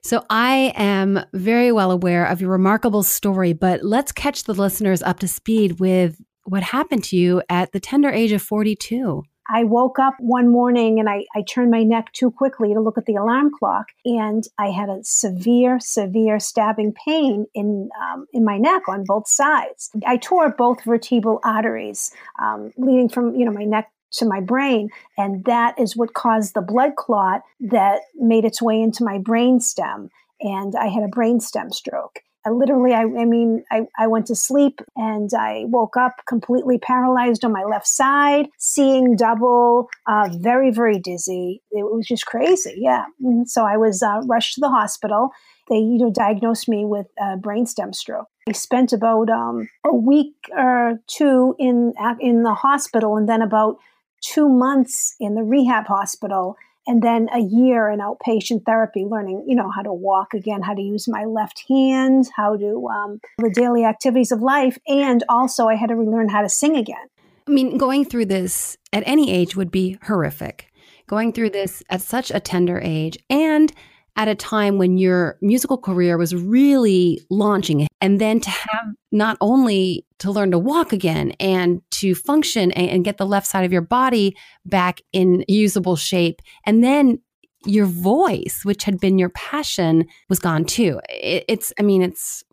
So 0.01 0.23
I 0.29 0.73
am 0.75 1.23
very 1.33 1.71
well 1.71 1.91
aware 1.91 2.25
of 2.25 2.41
your 2.41 2.51
remarkable 2.51 3.03
story, 3.03 3.53
but 3.53 3.83
let's 3.83 4.11
catch 4.11 4.43
the 4.43 4.53
listeners 4.53 5.01
up 5.01 5.19
to 5.21 5.27
speed 5.27 5.79
with 5.79 6.21
what 6.43 6.61
happened 6.61 7.03
to 7.05 7.17
you 7.17 7.41
at 7.49 7.71
the 7.71 7.79
tender 7.79 8.09
age 8.09 8.31
of 8.31 8.41
42. 8.41 9.23
I 9.47 9.63
woke 9.63 9.99
up 9.99 10.15
one 10.19 10.49
morning 10.49 10.99
and 10.99 11.09
I, 11.09 11.25
I 11.35 11.43
turned 11.43 11.71
my 11.71 11.83
neck 11.83 12.11
too 12.13 12.31
quickly 12.31 12.73
to 12.73 12.79
look 12.79 12.97
at 12.97 13.05
the 13.05 13.15
alarm 13.15 13.51
clock, 13.57 13.87
and 14.03 14.43
I 14.57 14.69
had 14.71 14.89
a 14.89 15.03
severe, 15.03 15.79
severe 15.79 16.39
stabbing 16.39 16.93
pain 16.93 17.45
in 17.53 17.89
um, 18.01 18.25
in 18.33 18.43
my 18.43 18.57
neck 18.57 18.83
on 18.87 19.03
both 19.05 19.27
sides. 19.27 19.91
I 20.05 20.17
tore 20.17 20.49
both 20.49 20.83
vertebral 20.83 21.39
arteries 21.43 22.11
um, 22.41 22.73
leading 22.77 23.09
from 23.09 23.35
you 23.35 23.45
know 23.45 23.51
my 23.51 23.65
neck 23.65 23.91
to 24.13 24.25
my 24.25 24.39
brain, 24.39 24.89
and 25.17 25.43
that 25.45 25.77
is 25.79 25.95
what 25.95 26.13
caused 26.13 26.53
the 26.53 26.61
blood 26.61 26.95
clot 26.95 27.41
that 27.59 28.01
made 28.15 28.45
its 28.45 28.61
way 28.61 28.81
into 28.81 29.03
my 29.03 29.19
brain 29.19 29.59
stem, 29.59 30.09
and 30.41 30.75
I 30.75 30.87
had 30.87 31.03
a 31.03 31.07
brain 31.09 31.39
stem 31.39 31.71
stroke. 31.71 32.21
I 32.45 32.51
literally, 32.51 32.93
I, 32.93 33.01
I 33.01 33.25
mean, 33.25 33.63
I, 33.71 33.87
I 33.97 34.07
went 34.07 34.27
to 34.27 34.35
sleep 34.35 34.79
and 34.95 35.29
I 35.33 35.63
woke 35.67 35.97
up 35.97 36.21
completely 36.27 36.77
paralyzed 36.77 37.43
on 37.43 37.51
my 37.51 37.63
left 37.63 37.87
side, 37.87 38.47
seeing 38.59 39.15
double, 39.15 39.89
uh, 40.07 40.29
very, 40.39 40.71
very 40.71 40.99
dizzy. 40.99 41.61
It 41.71 41.83
was 41.83 42.05
just 42.07 42.25
crazy. 42.25 42.75
Yeah. 42.77 43.05
And 43.21 43.33
mm-hmm. 43.33 43.43
so 43.45 43.65
I 43.65 43.77
was 43.77 44.03
uh, 44.03 44.21
rushed 44.25 44.55
to 44.55 44.61
the 44.61 44.69
hospital. 44.69 45.31
They, 45.69 45.77
you 45.77 45.97
know, 45.97 46.11
diagnosed 46.11 46.69
me 46.69 46.85
with 46.85 47.07
a 47.17 47.37
brainstem 47.37 47.95
stroke. 47.95 48.27
I 48.47 48.51
spent 48.51 48.93
about 48.93 49.29
um, 49.29 49.67
a 49.83 49.95
week 49.95 50.35
or 50.55 50.99
two 51.07 51.55
in 51.57 51.93
in 52.19 52.43
the 52.43 52.53
hospital, 52.53 53.17
and 53.17 53.27
then 53.27 53.41
about 53.41 53.77
two 54.21 54.47
months 54.47 55.15
in 55.19 55.33
the 55.33 55.41
rehab 55.41 55.87
hospital 55.87 56.55
and 56.87 57.01
then 57.01 57.27
a 57.33 57.39
year 57.39 57.89
in 57.89 57.99
outpatient 57.99 58.65
therapy 58.65 59.05
learning 59.05 59.43
you 59.47 59.55
know 59.55 59.69
how 59.69 59.81
to 59.81 59.93
walk 59.93 60.33
again 60.33 60.61
how 60.61 60.73
to 60.73 60.81
use 60.81 61.07
my 61.07 61.25
left 61.25 61.63
hand 61.67 62.25
how 62.35 62.55
to 62.55 62.87
um, 62.87 63.19
the 63.39 63.49
daily 63.49 63.83
activities 63.83 64.31
of 64.31 64.41
life 64.41 64.77
and 64.87 65.23
also 65.29 65.67
i 65.67 65.75
had 65.75 65.89
to 65.89 65.95
relearn 65.95 66.29
how 66.29 66.41
to 66.41 66.49
sing 66.49 66.75
again. 66.75 67.07
I 67.47 67.51
mean 67.51 67.77
going 67.77 68.05
through 68.05 68.25
this 68.25 68.77
at 68.91 69.03
any 69.05 69.31
age 69.31 69.55
would 69.55 69.71
be 69.71 69.97
horrific. 70.03 70.71
Going 71.07 71.33
through 71.33 71.51
this 71.51 71.83
at 71.89 72.01
such 72.01 72.31
a 72.31 72.39
tender 72.39 72.79
age 72.83 73.17
and 73.29 73.71
at 74.15 74.27
a 74.27 74.35
time 74.35 74.77
when 74.77 74.97
your 74.97 75.37
musical 75.41 75.77
career 75.77 76.17
was 76.17 76.33
really 76.33 77.21
launching 77.29 77.87
and 78.01 78.19
then 78.19 78.39
to 78.39 78.49
have 78.49 78.95
not 79.11 79.37
only 79.41 80.04
to 80.19 80.31
learn 80.31 80.51
to 80.51 80.59
walk 80.59 80.93
again 80.93 81.31
and 81.39 81.81
to 81.91 82.15
function 82.15 82.71
and, 82.71 82.89
and, 82.89 83.05
get 83.05 83.17
the 83.17 83.25
left 83.25 83.47
side 83.47 83.65
of 83.65 83.73
your 83.73 83.81
body 83.81 84.35
back 84.65 85.01
in 85.11 85.43
usable 85.47 85.95
shape. 85.95 86.41
And 86.65 86.83
then 86.83 87.19
your 87.65 87.85
voice 87.85 88.61
which 88.63 88.83
had 88.83 88.99
been 88.99 89.19
your 89.19 89.29
passion 89.29 90.05
was 90.29 90.39
gone 90.39 90.65
too. 90.65 90.99
It, 91.09 91.45
it's 91.47 91.73
i 91.79 91.81
mean 91.81 92.01
it's 92.01 92.43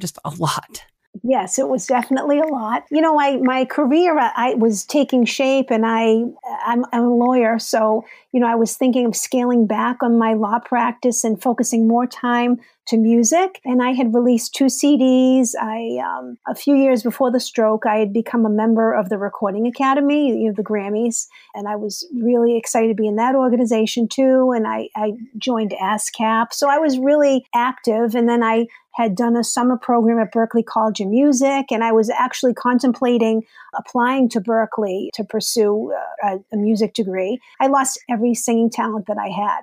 just 0.00 0.18
a 0.24 0.30
lot. 0.30 0.84
Yes, 1.22 1.58
it 1.58 1.68
was 1.68 1.86
definitely 1.86 2.38
a 2.40 2.46
lot. 2.46 2.84
You 2.90 3.02
know, 3.02 3.20
I 3.20 3.36
my 3.36 3.66
career 3.66 4.18
uh, 4.18 4.30
I 4.34 4.54
was 4.54 4.86
taking 4.86 5.26
shape, 5.26 5.70
and 5.70 5.84
I 5.86 6.22
I'm, 6.64 6.86
I'm, 6.90 7.04
a 7.04 7.14
lawyer, 7.14 7.58
so 7.58 8.04
you 8.32 8.40
know 8.40 8.46
I 8.46 8.54
was 8.54 8.76
thinking 8.76 9.06
of 9.06 9.14
scaling 9.14 9.66
back 9.66 10.02
on 10.02 10.18
my 10.18 10.32
law 10.32 10.58
practice 10.58 11.22
and 11.22 11.40
focusing 11.40 11.86
more 11.86 12.06
time 12.06 12.60
to 12.88 12.96
music. 12.96 13.60
And 13.64 13.82
I 13.82 13.92
had 13.92 14.14
released 14.14 14.54
two 14.54 14.66
CDs. 14.66 15.50
I 15.60 15.98
um, 16.04 16.38
a 16.46 16.54
few 16.54 16.76
years 16.76 17.02
before 17.02 17.30
the 17.30 17.40
stroke, 17.40 17.86
I 17.86 17.96
had 17.96 18.12
become 18.12 18.44
a 18.44 18.50
member 18.50 18.92
of 18.92 19.08
the 19.08 19.18
Recording 19.18 19.66
Academy, 19.66 20.28
you 20.28 20.48
know, 20.48 20.54
the 20.56 20.64
Grammys, 20.64 21.26
and 21.54 21.68
I 21.68 21.76
was 21.76 22.06
really 22.20 22.56
excited 22.56 22.88
to 22.88 22.94
be 22.94 23.06
in 23.06 23.16
that 23.16 23.34
organization 23.34 24.08
too. 24.08 24.52
And 24.54 24.66
I, 24.66 24.88
I 24.96 25.12
joined 25.38 25.74
ASCAP, 25.80 26.52
so 26.52 26.68
I 26.68 26.78
was 26.78 26.98
really 26.98 27.44
active. 27.54 28.14
And 28.14 28.28
then 28.28 28.42
I 28.42 28.66
had 28.94 29.16
done 29.16 29.36
a 29.36 29.44
summer 29.44 29.76
program 29.76 30.18
at 30.18 30.32
Berklee 30.32 30.66
College 30.66 31.00
of 31.00 31.08
Music, 31.08 31.66
and 31.70 31.82
I 31.82 31.92
was 31.92 32.10
actually 32.10 32.54
contemplating 32.54 33.42
applying 33.78 34.28
to 34.30 34.40
Berklee 34.40 35.08
to 35.14 35.24
pursue 35.24 35.94
a, 36.22 36.38
a 36.52 36.56
music 36.56 36.94
degree. 36.94 37.40
I 37.60 37.68
lost 37.68 37.98
every 38.10 38.34
singing 38.34 38.70
talent 38.70 39.06
that 39.06 39.18
I 39.18 39.28
had. 39.28 39.62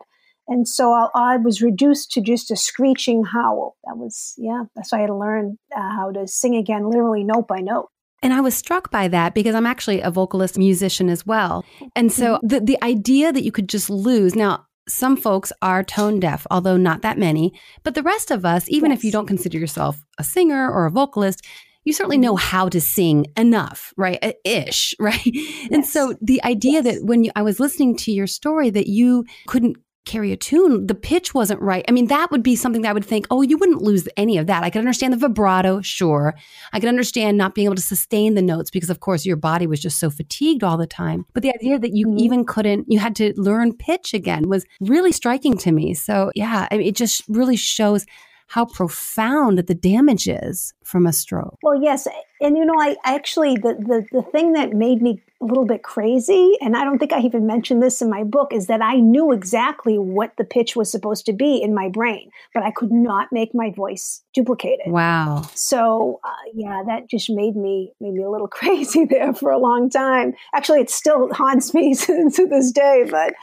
And 0.49 0.67
so 0.67 0.91
I, 0.91 1.07
I, 1.13 1.37
was 1.37 1.61
reduced 1.61 2.11
to 2.13 2.21
just 2.21 2.49
a 2.49 2.55
screeching 2.55 3.23
howl. 3.23 3.77
That 3.85 3.97
was, 3.97 4.33
yeah, 4.37 4.63
that's 4.75 4.91
why 4.91 4.97
I 4.97 5.01
had 5.01 5.07
to 5.07 5.15
learn 5.15 5.57
uh, 5.75 5.95
how 5.95 6.11
to 6.11 6.27
sing 6.27 6.55
again, 6.55 6.89
literally 6.89 7.23
note 7.23 7.47
by 7.47 7.59
note. 7.59 7.89
And 8.21 8.33
I 8.33 8.41
was 8.41 8.55
struck 8.55 8.91
by 8.91 9.07
that 9.09 9.33
because 9.33 9.55
I'm 9.55 9.67
actually 9.67 10.01
a 10.01 10.11
vocalist 10.11 10.57
musician 10.57 11.09
as 11.09 11.25
well. 11.25 11.63
And 11.95 12.11
so 12.11 12.35
mm-hmm. 12.35 12.47
the, 12.47 12.59
the 12.61 12.83
idea 12.83 13.31
that 13.31 13.43
you 13.43 13.51
could 13.51 13.69
just 13.69 13.89
lose 13.89 14.35
now, 14.35 14.65
some 14.87 15.15
folks 15.15 15.53
are 15.61 15.83
tone 15.83 16.19
deaf, 16.19 16.47
although 16.49 16.77
not 16.77 17.03
that 17.03 17.17
many. 17.17 17.53
But 17.83 17.93
the 17.93 18.03
rest 18.03 18.31
of 18.31 18.43
us, 18.43 18.67
even 18.67 18.89
yes. 18.89 18.99
if 18.99 19.03
you 19.05 19.11
don't 19.11 19.27
consider 19.27 19.57
yourself 19.57 20.03
a 20.17 20.23
singer 20.23 20.69
or 20.69 20.85
a 20.85 20.91
vocalist, 20.91 21.45
you 21.85 21.93
certainly 21.93 22.17
know 22.17 22.35
mm-hmm. 22.35 22.47
how 22.47 22.69
to 22.69 22.81
sing 22.81 23.27
enough, 23.37 23.93
right? 23.95 24.35
Ish, 24.43 24.95
right? 24.99 25.21
Yes. 25.25 25.69
And 25.71 25.85
so 25.85 26.15
the 26.21 26.43
idea 26.43 26.81
yes. 26.81 26.85
that 26.85 27.05
when 27.05 27.23
you, 27.23 27.31
I 27.35 27.43
was 27.43 27.59
listening 27.59 27.95
to 27.97 28.11
your 28.11 28.27
story 28.27 28.69
that 28.71 28.87
you 28.87 29.25
couldn't 29.47 29.77
carry 30.05 30.31
a 30.31 30.37
tune, 30.37 30.87
the 30.87 30.95
pitch 30.95 31.33
wasn't 31.33 31.61
right. 31.61 31.85
I 31.87 31.91
mean, 31.91 32.07
that 32.07 32.31
would 32.31 32.41
be 32.41 32.55
something 32.55 32.81
that 32.81 32.89
I 32.89 32.93
would 32.93 33.05
think, 33.05 33.27
oh, 33.29 33.41
you 33.41 33.57
wouldn't 33.57 33.81
lose 33.81 34.07
any 34.17 34.37
of 34.37 34.47
that. 34.47 34.63
I 34.63 34.69
could 34.69 34.79
understand 34.79 35.13
the 35.13 35.17
vibrato, 35.17 35.81
sure. 35.81 36.35
I 36.73 36.79
could 36.79 36.89
understand 36.89 37.37
not 37.37 37.53
being 37.53 37.65
able 37.65 37.75
to 37.75 37.81
sustain 37.81 38.33
the 38.33 38.41
notes 38.41 38.71
because, 38.71 38.89
of 38.89 38.99
course, 38.99 39.25
your 39.25 39.35
body 39.35 39.67
was 39.67 39.79
just 39.79 39.99
so 39.99 40.09
fatigued 40.09 40.63
all 40.63 40.77
the 40.77 40.87
time. 40.87 41.25
But 41.33 41.43
the 41.43 41.53
idea 41.53 41.77
that 41.79 41.95
you 41.95 42.07
mm-hmm. 42.07 42.19
even 42.19 42.45
couldn't, 42.45 42.85
you 42.87 42.99
had 42.99 43.15
to 43.17 43.33
learn 43.39 43.73
pitch 43.73 44.13
again 44.13 44.49
was 44.49 44.65
really 44.79 45.11
striking 45.11 45.57
to 45.59 45.71
me. 45.71 45.93
So, 45.93 46.31
yeah, 46.33 46.67
I 46.71 46.77
mean, 46.77 46.87
it 46.87 46.95
just 46.95 47.23
really 47.27 47.55
shows 47.55 48.05
how 48.49 48.65
profound 48.65 49.59
the 49.59 49.75
damage 49.75 50.27
is 50.27 50.73
from 50.83 51.05
a 51.05 51.13
stroke. 51.13 51.57
Well, 51.61 51.81
yes. 51.81 52.07
And 52.41 52.57
you 52.57 52.65
know, 52.65 52.73
I 52.79 52.95
actually, 53.05 53.55
the, 53.55 53.75
the, 53.75 54.05
the 54.11 54.23
thing 54.31 54.53
that 54.53 54.73
made 54.73 55.01
me 55.01 55.21
a 55.41 55.45
little 55.45 55.65
bit 55.65 55.83
crazy, 55.83 56.57
and 56.59 56.75
I 56.75 56.83
don't 56.83 56.97
think 56.97 57.13
I 57.13 57.19
even 57.21 57.45
mentioned 57.45 57.81
this 57.81 58.01
in 58.01 58.09
my 58.09 58.23
book, 58.23 58.51
is 58.51 58.65
that 58.65 58.81
I 58.81 58.95
knew 58.95 59.31
exactly 59.31 59.99
what 59.99 60.33
the 60.37 60.43
pitch 60.43 60.75
was 60.75 60.91
supposed 60.91 61.27
to 61.27 61.33
be 61.33 61.61
in 61.61 61.75
my 61.75 61.89
brain, 61.89 62.31
but 62.53 62.63
I 62.63 62.71
could 62.71 62.91
not 62.91 63.27
make 63.31 63.53
my 63.53 63.71
voice 63.71 64.23
duplicate 64.33 64.79
it. 64.83 64.91
Wow. 64.91 65.43
So 65.53 66.19
uh, 66.23 66.29
yeah, 66.53 66.81
that 66.87 67.09
just 67.09 67.29
made 67.29 67.55
me 67.55 67.93
made 68.01 68.13
me 68.13 68.23
a 68.23 68.29
little 68.29 68.47
crazy 68.59 69.05
there 69.05 69.33
for 69.33 69.51
a 69.51 69.59
long 69.59 69.89
time. 69.89 70.33
Actually, 70.55 70.81
it 70.81 70.89
still 70.89 71.31
haunts 71.31 71.73
me 71.73 71.93
to 71.95 72.47
this 72.49 72.71
day, 72.71 73.05
but 73.09 73.33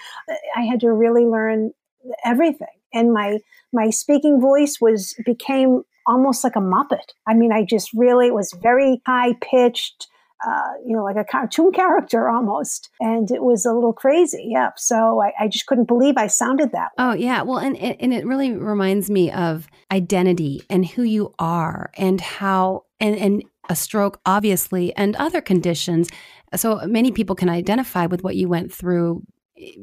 I 0.57 0.63
had 0.63 0.81
to 0.81 0.93
really 0.93 1.25
learn 1.25 1.73
everything, 2.25 2.67
and 2.93 3.13
my 3.13 3.39
my 3.73 3.91
speaking 3.91 4.41
voice 4.41 4.79
was 4.81 5.15
became 5.25 5.83
almost 6.07 6.45
like 6.45 6.57
a 6.57 6.61
muppet. 6.61 7.13
I 7.27 7.35
mean, 7.35 7.53
I 7.53 7.65
just 7.65 7.91
really 7.93 8.31
was 8.31 8.53
very 8.63 9.03
high 9.07 9.35
pitched 9.41 10.09
uh, 10.47 10.73
you 10.85 10.95
know, 10.95 11.03
like 11.03 11.17
a 11.17 11.25
cartoon 11.25 11.73
character 11.75 12.29
almost. 12.29 12.91
And 13.01 13.31
it 13.31 13.43
was 13.43 13.65
a 13.65 13.73
little 13.73 13.93
crazy. 13.93 14.49
Yeah. 14.51 14.71
So 14.77 15.23
I, 15.23 15.33
I 15.41 15.49
just 15.49 15.67
couldn't 15.67 15.87
believe 15.87 16.17
I 16.17 16.27
sounded 16.27 16.73
that 16.73 16.91
way. 16.97 17.05
Oh, 17.05 17.15
yeah. 17.15 17.43
Well, 17.43 17.59
and, 17.59 17.77
and 17.77 18.13
it 18.13 18.27
really 18.27 18.53
reminds 18.53 19.11
me 19.11 19.31
of 19.31 19.67
identity 19.91 20.63
and 20.69 20.85
who 20.85 21.03
you 21.03 21.35
are 21.39 21.91
and 21.97 22.21
how, 22.21 22.85
and, 23.01 23.17
and 23.17 23.45
a 23.69 23.77
stroke, 23.77 24.21
obviously, 24.27 24.95
and 24.97 25.17
other 25.17 25.41
conditions. 25.41 26.09
So 26.55 26.87
many 26.87 27.11
people 27.11 27.35
can 27.35 27.49
identify 27.49 28.07
with 28.07 28.23
what 28.23 28.37
you 28.37 28.49
went 28.49 28.73
through 28.73 29.23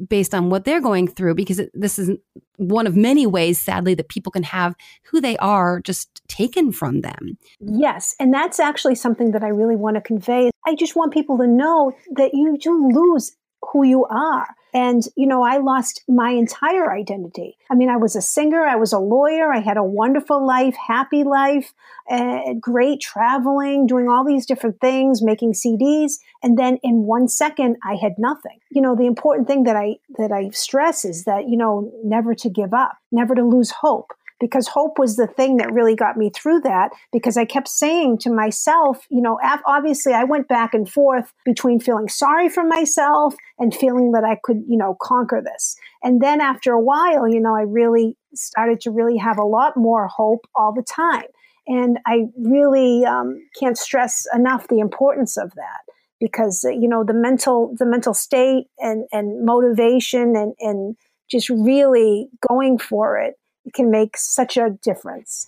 based 0.07 0.33
on 0.33 0.49
what 0.49 0.65
they're 0.65 0.81
going 0.81 1.07
through 1.07 1.35
because 1.35 1.61
this 1.73 1.97
is 1.97 2.11
one 2.57 2.87
of 2.87 2.95
many 2.95 3.25
ways 3.25 3.59
sadly 3.59 3.93
that 3.95 4.09
people 4.09 4.31
can 4.31 4.43
have 4.43 4.75
who 5.03 5.19
they 5.19 5.37
are 5.37 5.81
just 5.81 6.21
taken 6.27 6.71
from 6.71 7.01
them. 7.01 7.37
Yes 7.59 8.15
and 8.19 8.33
that's 8.33 8.59
actually 8.59 8.95
something 8.95 9.31
that 9.31 9.43
i 9.43 9.47
really 9.47 9.75
want 9.75 9.95
to 9.95 10.01
convey 10.01 10.49
i 10.65 10.75
just 10.75 10.95
want 10.95 11.13
people 11.13 11.37
to 11.37 11.47
know 11.47 11.91
that 12.15 12.33
you 12.33 12.57
do 12.57 12.89
lose 12.89 13.35
who 13.71 13.83
you 13.83 14.05
are 14.05 14.47
and, 14.73 15.03
you 15.15 15.27
know, 15.27 15.43
I 15.43 15.57
lost 15.57 16.03
my 16.07 16.31
entire 16.31 16.91
identity. 16.91 17.57
I 17.69 17.75
mean, 17.75 17.89
I 17.89 17.97
was 17.97 18.15
a 18.15 18.21
singer, 18.21 18.63
I 18.63 18.75
was 18.75 18.91
a 18.91 18.99
lawyer, 18.99 19.53
I 19.53 19.59
had 19.59 19.77
a 19.77 19.83
wonderful 19.83 20.45
life, 20.45 20.75
happy 20.75 21.23
life, 21.23 21.73
uh, 22.09 22.53
great 22.59 22.99
traveling, 22.99 23.85
doing 23.85 24.07
all 24.09 24.25
these 24.25 24.45
different 24.45 24.79
things, 24.81 25.21
making 25.21 25.53
CDs. 25.53 26.13
And 26.41 26.57
then 26.57 26.79
in 26.83 27.03
one 27.03 27.27
second, 27.27 27.77
I 27.83 27.95
had 27.95 28.13
nothing. 28.17 28.59
You 28.71 28.81
know, 28.81 28.95
the 28.95 29.05
important 29.05 29.47
thing 29.47 29.63
that 29.63 29.75
I, 29.75 29.97
that 30.17 30.31
I 30.31 30.49
stress 30.49 31.05
is 31.05 31.25
that, 31.25 31.47
you 31.47 31.57
know, 31.57 31.91
never 32.03 32.33
to 32.35 32.49
give 32.49 32.73
up, 32.73 32.97
never 33.11 33.35
to 33.35 33.43
lose 33.43 33.71
hope 33.71 34.13
because 34.43 34.67
hope 34.67 34.99
was 34.99 35.15
the 35.15 35.25
thing 35.25 35.55
that 35.55 35.71
really 35.71 35.95
got 35.95 36.17
me 36.17 36.29
through 36.29 36.59
that 36.59 36.91
because 37.13 37.37
I 37.37 37.45
kept 37.45 37.69
saying 37.69 38.17
to 38.17 38.29
myself, 38.29 39.05
you 39.09 39.21
know, 39.21 39.39
obviously 39.65 40.11
I 40.11 40.25
went 40.25 40.49
back 40.49 40.73
and 40.73 40.87
forth 40.89 41.31
between 41.45 41.79
feeling 41.79 42.09
sorry 42.09 42.49
for 42.49 42.65
myself 42.65 43.35
and 43.57 43.73
feeling 43.73 44.11
that 44.11 44.25
I 44.25 44.37
could, 44.43 44.61
you 44.67 44.75
know, 44.75 44.97
conquer 45.01 45.41
this. 45.41 45.77
And 46.03 46.21
then 46.21 46.41
after 46.41 46.73
a 46.73 46.81
while, 46.81 47.25
you 47.25 47.39
know, 47.39 47.55
I 47.55 47.61
really 47.61 48.17
started 48.35 48.81
to 48.81 48.91
really 48.91 49.15
have 49.15 49.37
a 49.37 49.45
lot 49.45 49.77
more 49.77 50.09
hope 50.09 50.45
all 50.55 50.73
the 50.73 50.83
time. 50.83 51.23
And 51.65 51.99
I 52.05 52.23
really 52.37 53.05
um, 53.05 53.39
can't 53.57 53.77
stress 53.77 54.27
enough 54.35 54.67
the 54.67 54.79
importance 54.79 55.37
of 55.37 55.53
that 55.55 55.79
because, 56.19 56.65
you 56.65 56.89
know, 56.89 57.05
the 57.05 57.13
mental, 57.13 57.73
the 57.79 57.85
mental 57.85 58.13
state 58.13 58.65
and, 58.79 59.05
and 59.13 59.45
motivation 59.45 60.35
and, 60.35 60.53
and 60.59 60.97
just 61.31 61.47
really 61.49 62.27
going 62.45 62.77
for 62.77 63.17
it 63.17 63.35
can 63.73 63.91
make 63.91 64.17
such 64.17 64.57
a 64.57 64.71
difference. 64.81 65.47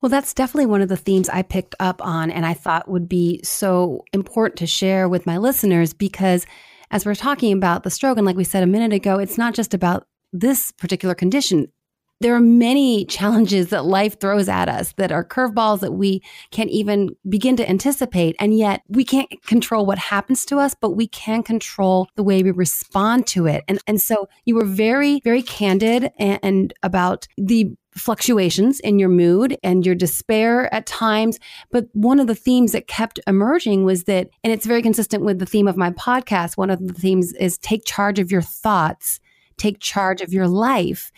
Well, 0.00 0.10
that's 0.10 0.34
definitely 0.34 0.66
one 0.66 0.82
of 0.82 0.88
the 0.88 0.96
themes 0.96 1.28
I 1.28 1.42
picked 1.42 1.76
up 1.78 2.04
on 2.04 2.30
and 2.30 2.44
I 2.44 2.54
thought 2.54 2.88
would 2.88 3.08
be 3.08 3.40
so 3.44 4.04
important 4.12 4.58
to 4.58 4.66
share 4.66 5.08
with 5.08 5.26
my 5.26 5.38
listeners 5.38 5.92
because 5.92 6.44
as 6.90 7.06
we're 7.06 7.14
talking 7.14 7.52
about 7.52 7.84
the 7.84 7.90
stroke, 7.90 8.18
and 8.18 8.26
like 8.26 8.36
we 8.36 8.44
said 8.44 8.62
a 8.62 8.66
minute 8.66 8.92
ago, 8.92 9.18
it's 9.18 9.38
not 9.38 9.54
just 9.54 9.74
about 9.74 10.06
this 10.32 10.72
particular 10.72 11.14
condition 11.14 11.68
there 12.22 12.34
are 12.34 12.40
many 12.40 13.04
challenges 13.04 13.68
that 13.68 13.84
life 13.84 14.18
throws 14.20 14.48
at 14.48 14.68
us 14.68 14.92
that 14.96 15.12
are 15.12 15.24
curveballs 15.24 15.80
that 15.80 15.92
we 15.92 16.22
can't 16.50 16.70
even 16.70 17.10
begin 17.28 17.56
to 17.56 17.68
anticipate. 17.68 18.36
And 18.38 18.56
yet 18.56 18.82
we 18.88 19.04
can't 19.04 19.30
control 19.44 19.84
what 19.84 19.98
happens 19.98 20.44
to 20.46 20.58
us, 20.58 20.74
but 20.80 20.90
we 20.90 21.08
can 21.08 21.42
control 21.42 22.08
the 22.16 22.22
way 22.22 22.42
we 22.42 22.50
respond 22.50 23.26
to 23.28 23.46
it. 23.46 23.64
And, 23.68 23.78
and 23.86 24.00
so 24.00 24.28
you 24.44 24.54
were 24.54 24.64
very, 24.64 25.20
very 25.24 25.42
candid 25.42 26.10
and, 26.18 26.38
and 26.42 26.74
about 26.82 27.26
the 27.36 27.72
fluctuations 27.94 28.80
in 28.80 28.98
your 28.98 29.08
mood 29.08 29.58
and 29.62 29.84
your 29.84 29.94
despair 29.94 30.72
at 30.72 30.86
times. 30.86 31.38
But 31.70 31.88
one 31.92 32.20
of 32.20 32.26
the 32.26 32.34
themes 32.34 32.72
that 32.72 32.88
kept 32.88 33.20
emerging 33.26 33.84
was 33.84 34.04
that, 34.04 34.30
and 34.42 34.52
it's 34.52 34.66
very 34.66 34.82
consistent 34.82 35.24
with 35.24 35.38
the 35.38 35.46
theme 35.46 35.68
of 35.68 35.76
my 35.76 35.90
podcast, 35.90 36.56
one 36.56 36.70
of 36.70 36.86
the 36.86 36.94
themes 36.94 37.32
is 37.34 37.58
take 37.58 37.84
charge 37.84 38.18
of 38.18 38.32
your 38.32 38.42
thoughts, 38.42 39.20
take 39.58 39.78
charge 39.78 40.22
of 40.22 40.32
your 40.32 40.48
life. 40.48 41.12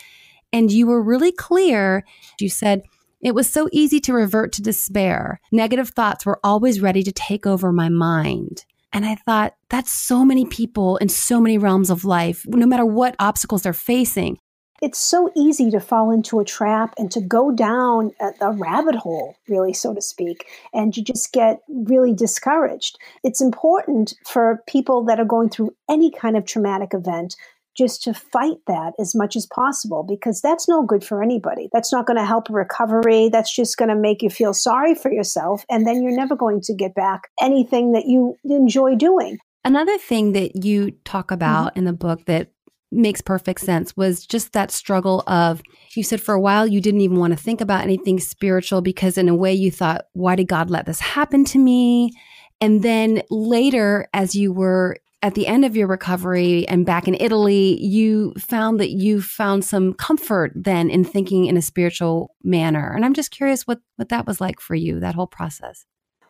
And 0.55 0.71
you 0.71 0.87
were 0.87 1.03
really 1.03 1.33
clear. 1.33 2.05
You 2.39 2.49
said, 2.49 2.83
it 3.21 3.35
was 3.35 3.51
so 3.51 3.69
easy 3.73 3.99
to 4.01 4.13
revert 4.13 4.53
to 4.53 4.63
despair. 4.63 5.41
Negative 5.51 5.89
thoughts 5.89 6.25
were 6.25 6.39
always 6.45 6.81
ready 6.81 7.03
to 7.03 7.11
take 7.11 7.45
over 7.45 7.73
my 7.73 7.89
mind. 7.89 8.65
And 8.93 9.05
I 9.05 9.17
thought, 9.17 9.55
that's 9.69 9.93
so 9.93 10.25
many 10.25 10.45
people 10.47 10.97
in 10.99 11.09
so 11.09 11.41
many 11.41 11.59
realms 11.59 11.91
of 11.91 12.05
life, 12.05 12.47
no 12.47 12.67
matter 12.67 12.87
what 12.87 13.17
obstacles 13.19 13.63
they're 13.63 13.73
facing. 13.73 14.39
It's 14.81 14.99
so 14.99 15.33
easy 15.35 15.71
to 15.71 15.81
fall 15.81 16.13
into 16.13 16.39
a 16.39 16.45
trap 16.45 16.95
and 16.99 17.11
to 17.11 17.21
go 17.21 17.51
down 17.51 18.13
a, 18.41 18.53
rabbit 18.53 18.95
hole, 18.95 19.35
really, 19.49 19.73
so 19.73 19.95
to 19.95 20.03
speak, 20.03 20.47
and 20.73 20.97
you 20.97 21.03
just 21.03 21.33
get 21.33 21.61
really 21.69 22.13
discouraged. 22.13 22.99
It's 23.25 23.41
important 23.41 24.15
for 24.27 24.63
people 24.69 25.05
that 25.07 25.19
are 25.19 25.25
going 25.25 25.49
through 25.49 25.75
any 25.89 26.11
kind 26.11 26.37
of 26.37 26.45
traumatic 26.45 26.93
event 26.93 27.35
just 27.77 28.03
to 28.03 28.15
fight 28.15 28.59
that 28.67 28.93
as 28.99 29.15
much 29.15 29.37
as 29.37 29.47
possible 29.47 30.03
because 30.03 30.41
that's 30.41 30.69
no 30.69 30.83
good 30.83 31.05
for 31.05 31.23
anybody. 31.23 31.69
That's 31.73 31.93
not 31.93 32.07
going 32.07 32.17
to 32.17 32.25
help 32.25 32.49
recovery. 32.49 33.29
That's 33.29 33.55
just 33.55 33.77
going 33.77 33.89
to 33.89 33.97
make 33.97 34.23
you 34.23 34.31
feel 34.31 34.55
sorry 34.55 34.95
for 34.95 35.13
yourself. 35.13 35.65
And 35.69 35.87
then 35.87 36.03
you're 36.03 36.17
never 36.17 36.37
going 36.37 36.61
to 36.63 36.75
get 36.75 36.95
back 36.95 37.29
anything 37.41 37.93
that 37.93 38.07
you 38.07 38.37
enjoy 38.45 38.95
doing. 38.95 39.39
Another 39.65 39.97
thing 39.99 40.33
that 40.33 40.65
you 40.65 40.93
talk 41.05 41.31
about 41.31 41.71
mm-hmm. 41.71 41.81
in 41.81 41.85
the 41.87 41.93
book 41.93 42.25
that 42.27 42.51
makes 42.95 43.21
perfect 43.21 43.61
sense 43.61 43.97
was 43.97 44.25
just 44.25 44.53
that 44.53 44.71
struggle 44.71 45.25
of 45.27 45.61
you 45.97 46.03
said 46.03 46.21
for 46.21 46.33
a 46.33 46.41
while 46.41 46.65
you 46.65 46.81
didn't 46.81 47.01
even 47.01 47.19
want 47.19 47.33
to 47.33 47.37
think 47.37 47.61
about 47.61 47.83
anything 47.83 48.21
spiritual 48.21 48.81
because 48.81 49.19
in 49.19 49.29
a 49.29 49.35
way 49.35 49.53
you 49.53 49.69
thought 49.69 50.07
why 50.13 50.37
did 50.37 50.47
god 50.47 50.71
let 50.71 50.87
this 50.87 51.01
happen 51.01 51.45
to 51.45 51.59
me 51.59 52.13
and 52.61 52.83
then 52.85 53.21
later 53.31 54.07
as 54.15 54.37
you 54.37 54.53
were 54.53 54.97
at 55.25 55.35
the 55.35 55.47
end 55.47 55.65
of 55.65 55.75
your 55.75 55.87
recovery 55.87 56.69
and 56.69 56.85
back 56.85 57.09
in 57.09 57.17
Italy, 57.19 57.83
you 57.83 58.35
found 58.39 58.79
that 58.79 58.91
you 58.91 59.23
found 59.23 59.65
some 59.65 59.95
comfort 59.95 60.53
then 60.55 60.91
in 60.91 61.03
thinking 61.03 61.47
in 61.47 61.57
a 61.57 61.63
spiritual 61.63 62.37
manner. 62.45 62.93
And 62.95 63.07
I'm 63.07 63.15
just 63.15 63.31
curious 63.31 63.67
what, 63.67 63.81
what 63.97 64.11
that 64.11 64.27
was 64.27 64.39
like 64.39 64.61
for 64.61 64.75
you, 64.75 65.01
that 65.01 65.15
whole 65.15 65.27
process. 65.27 65.87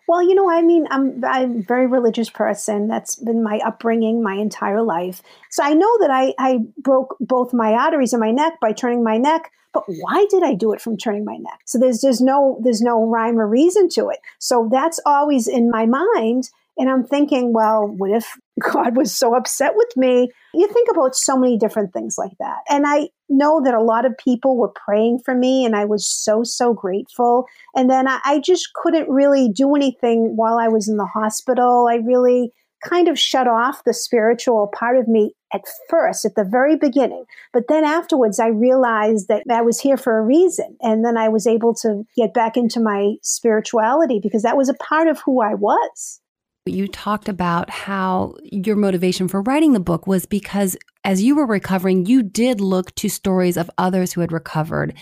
Well, 0.07 0.23
you 0.23 0.37
know, 0.37 0.49
I 0.49 0.63
mean, 0.63 0.87
I'm, 0.93 1.25
I'm 1.25 1.59
a 1.59 1.63
very 1.63 1.89
religious 1.89 2.31
person. 2.31 2.87
That's 2.87 3.17
been 3.17 3.43
my 3.43 3.59
upbringing 3.67 4.23
my 4.23 4.35
entire 4.35 4.83
life. 4.83 5.23
So 5.51 5.65
I 5.65 5.75
know 5.75 5.99
that 5.99 6.11
I, 6.13 6.33
I 6.39 6.59
broke 6.79 7.17
both 7.19 7.53
my 7.53 7.73
arteries 7.73 8.13
in 8.13 8.21
my 8.21 8.31
neck 8.31 8.61
by 8.61 8.71
turning 8.71 9.03
my 9.03 9.17
neck. 9.17 9.51
But 9.73 9.83
why 9.89 10.25
did 10.31 10.45
I 10.45 10.55
do 10.55 10.73
it 10.73 10.81
from 10.81 10.97
turning 10.97 11.25
my 11.25 11.37
neck? 11.37 11.63
So 11.65 11.81
there's 11.81 12.01
there's 12.01 12.21
no 12.21 12.61
there's 12.63 12.81
no 12.81 13.09
rhyme 13.09 13.41
or 13.41 13.49
reason 13.49 13.89
to 13.95 14.09
it. 14.09 14.21
So 14.39 14.69
that's 14.71 15.01
always 15.05 15.49
in 15.49 15.69
my 15.69 15.85
mind 15.85 16.51
and 16.77 16.91
I'm 16.91 17.05
thinking, 17.05 17.53
well, 17.53 17.87
what 17.87 18.11
if 18.11 18.37
God 18.61 18.97
was 18.97 19.17
so 19.17 19.35
upset 19.35 19.73
with 19.75 19.97
me? 19.97 20.31
You 20.55 20.69
think 20.69 20.89
about 20.91 21.15
so 21.15 21.37
many 21.37 21.59
different 21.59 21.93
things 21.93 22.17
like 22.19 22.37
that. 22.39 22.59
And 22.69 22.85
I 22.87 23.09
know 23.29 23.61
that 23.65 23.75
a 23.75 23.83
lot 23.83 24.05
of 24.05 24.17
people 24.19 24.57
were 24.57 24.73
praying 24.87 25.21
for 25.25 25.35
me, 25.35 25.65
and 25.65 25.75
I 25.77 25.85
was 25.85 26.07
so, 26.07 26.43
so 26.45 26.73
grateful. 26.73 27.47
And 27.75 27.91
then 27.91 28.09
I, 28.09 28.21
I 28.25 28.39
just 28.41 28.73
couldn't 28.75 29.09
really 29.09 29.49
do 29.49 29.75
anything 29.75 30.37
while 30.37 30.59
I 30.59 30.69
was 30.69 30.89
in 30.89 30.97
the 30.97 31.07
hospital. 31.07 31.89
I 31.91 31.97
really 31.97 32.53
kind 32.85 33.09
of 33.09 33.19
shut 33.19 33.49
off 33.49 33.85
the 33.85 33.95
spiritual 33.95 34.71
part 34.75 34.99
of 34.99 35.09
me 35.09 35.33
at 35.53 35.63
first, 35.89 36.25
at 36.25 36.35
the 36.35 36.45
very 36.45 36.77
beginning. 36.77 37.25
But 37.53 37.65
then 37.69 37.85
afterwards, 37.85 38.39
I 38.39 38.49
realized 38.49 39.29
that 39.29 39.45
I 39.51 39.63
was 39.63 39.81
here 39.81 39.97
for 39.97 40.19
a 40.19 40.23
reason. 40.23 40.77
And 40.83 41.05
then 41.05 41.17
I 41.17 41.29
was 41.29 41.47
able 41.47 41.75
to 41.77 42.05
get 42.17 42.35
back 42.35 42.57
into 42.57 42.81
my 42.81 43.15
spirituality 43.23 44.21
because 44.23 44.43
that 44.43 44.57
was 44.57 44.69
a 44.69 44.75
part 44.75 45.09
of 45.09 45.21
who 45.25 45.41
I 45.41 45.55
was. 45.55 46.21
You 46.67 46.89
talked 46.89 47.29
about 47.29 47.69
how 47.69 48.37
your 48.43 48.75
motivation 48.75 49.29
for 49.29 49.43
writing 49.43 49.75
the 49.75 49.81
book 49.81 50.07
was 50.07 50.25
because 50.25 50.79
as 51.05 51.23
you 51.23 51.37
were 51.37 51.45
recovering, 51.45 52.07
you 52.07 52.23
did 52.23 52.59
look 52.59 52.95
to 52.95 53.11
stories 53.11 53.59
of 53.59 53.71
others 53.77 54.15
who 54.15 54.23
had 54.23 54.33
recovered. 54.33 54.95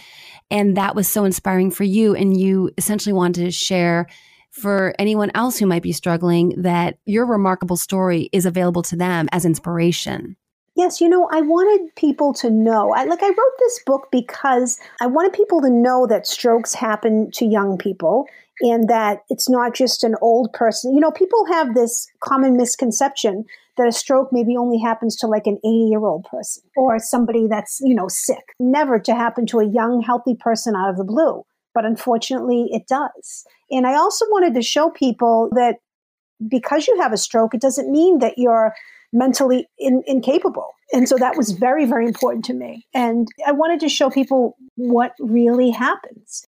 And 0.50 0.76
that 0.76 0.97
was 0.97 1.07
so 1.07 1.25
inspiring 1.25 1.71
for 1.71 1.85
you. 1.85 2.16
And 2.16 2.37
you 2.37 2.73
essentially 2.76 3.12
wanted 3.12 3.45
to 3.45 3.52
share 3.52 4.09
for 4.50 4.92
anyone 4.99 5.31
else 5.37 5.57
who 5.57 5.66
might 5.66 5.85
be 5.85 5.92
struggling 5.92 6.52
that 6.62 6.99
your 7.07 7.26
remarkable 7.26 7.76
story 7.76 8.28
is 8.33 8.45
available 8.45 8.83
to 8.83 8.97
them 8.97 9.28
as 9.31 9.45
inspiration. 9.45 10.37
Yes, 10.75 11.00
you 11.00 11.09
know, 11.09 11.28
I 11.31 11.42
wanted 11.42 11.95
people 11.95 12.35
to 12.35 12.50
know. 12.50 12.92
I 12.92 13.04
like 13.04 13.23
I 13.23 13.28
wrote 13.28 13.59
this 13.61 13.81
book 13.87 14.09
because 14.11 14.81
I 15.00 15.07
wanted 15.07 15.33
people 15.33 15.61
to 15.61 15.71
know 15.71 16.09
that 16.09 16.26
strokes 16.26 16.75
happen 16.75 17.31
to 17.33 17.45
young 17.45 17.78
people 17.78 18.26
and 18.61 18.88
that 18.88 19.21
it's 19.28 19.49
not 19.49 19.75
just 19.75 20.04
an 20.04 20.14
old 20.21 20.52
person. 20.52 20.94
You 20.94 21.00
know, 21.00 21.11
people 21.11 21.47
have 21.47 21.75
this 21.75 22.06
common 22.21 22.56
misconception 22.56 23.44
that 23.76 23.88
a 23.88 23.92
stroke 23.92 24.28
maybe 24.32 24.56
only 24.56 24.78
happens 24.78 25.16
to 25.16 25.26
like 25.26 25.47
an 25.47 25.59
80 25.64 25.68
year 25.90 26.04
old 26.04 26.25
person 26.25 26.62
or 26.76 26.99
somebody 26.99 27.47
that's, 27.47 27.80
you 27.82 27.94
know, 27.94 28.09
sick. 28.09 28.54
Never 28.61 28.99
to 29.00 29.14
happen 29.14 29.47
to 29.47 29.61
a 29.61 29.66
young, 29.66 30.02
healthy 30.02 30.35
person 30.35 30.76
out 30.76 30.90
of 30.90 30.97
the 30.97 31.04
blue. 31.04 31.44
But 31.75 31.87
unfortunately, 31.87 32.68
it 32.71 32.87
does. 32.87 33.47
And 33.71 33.87
I 33.87 33.94
also 33.94 34.26
wanted 34.30 34.54
to 34.54 34.62
show 34.62 34.90
people 34.90 35.49
that 35.54 35.76
because 36.47 36.87
you 36.87 37.00
have 37.00 37.12
a 37.12 37.16
stroke, 37.16 37.54
it 37.54 37.61
doesn't 37.61 37.90
mean 37.90 38.18
that 38.18 38.35
you're 38.37 38.75
mentally 39.12 39.66
in, 39.78 40.02
incapable. 40.06 40.75
And 40.92 41.09
so 41.09 41.16
that 41.16 41.37
was 41.37 41.52
very, 41.52 41.87
very 41.87 42.06
important 42.06 42.44
to 42.47 42.54
me. 42.54 42.87
And 42.94 43.28
I 43.47 43.52
wanted 43.52 43.80
to 43.80 43.88
show 43.88 44.11
people 44.11 44.56
what 44.76 45.12
really 45.18 45.71
happens. 45.71 46.47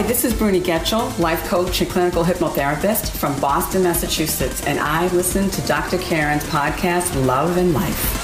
Hi, 0.00 0.06
this 0.06 0.24
is 0.24 0.32
Bruni 0.32 0.62
Getchell, 0.62 1.18
life 1.18 1.44
coach 1.44 1.82
and 1.82 1.90
clinical 1.90 2.24
hypnotherapist 2.24 3.10
from 3.10 3.38
Boston, 3.38 3.82
Massachusetts, 3.82 4.64
and 4.66 4.80
I 4.80 5.08
listen 5.08 5.50
to 5.50 5.60
Dr. 5.66 5.98
Karen's 5.98 6.42
podcast, 6.44 7.26
Love 7.26 7.58
and 7.58 7.74
Life. 7.74 8.16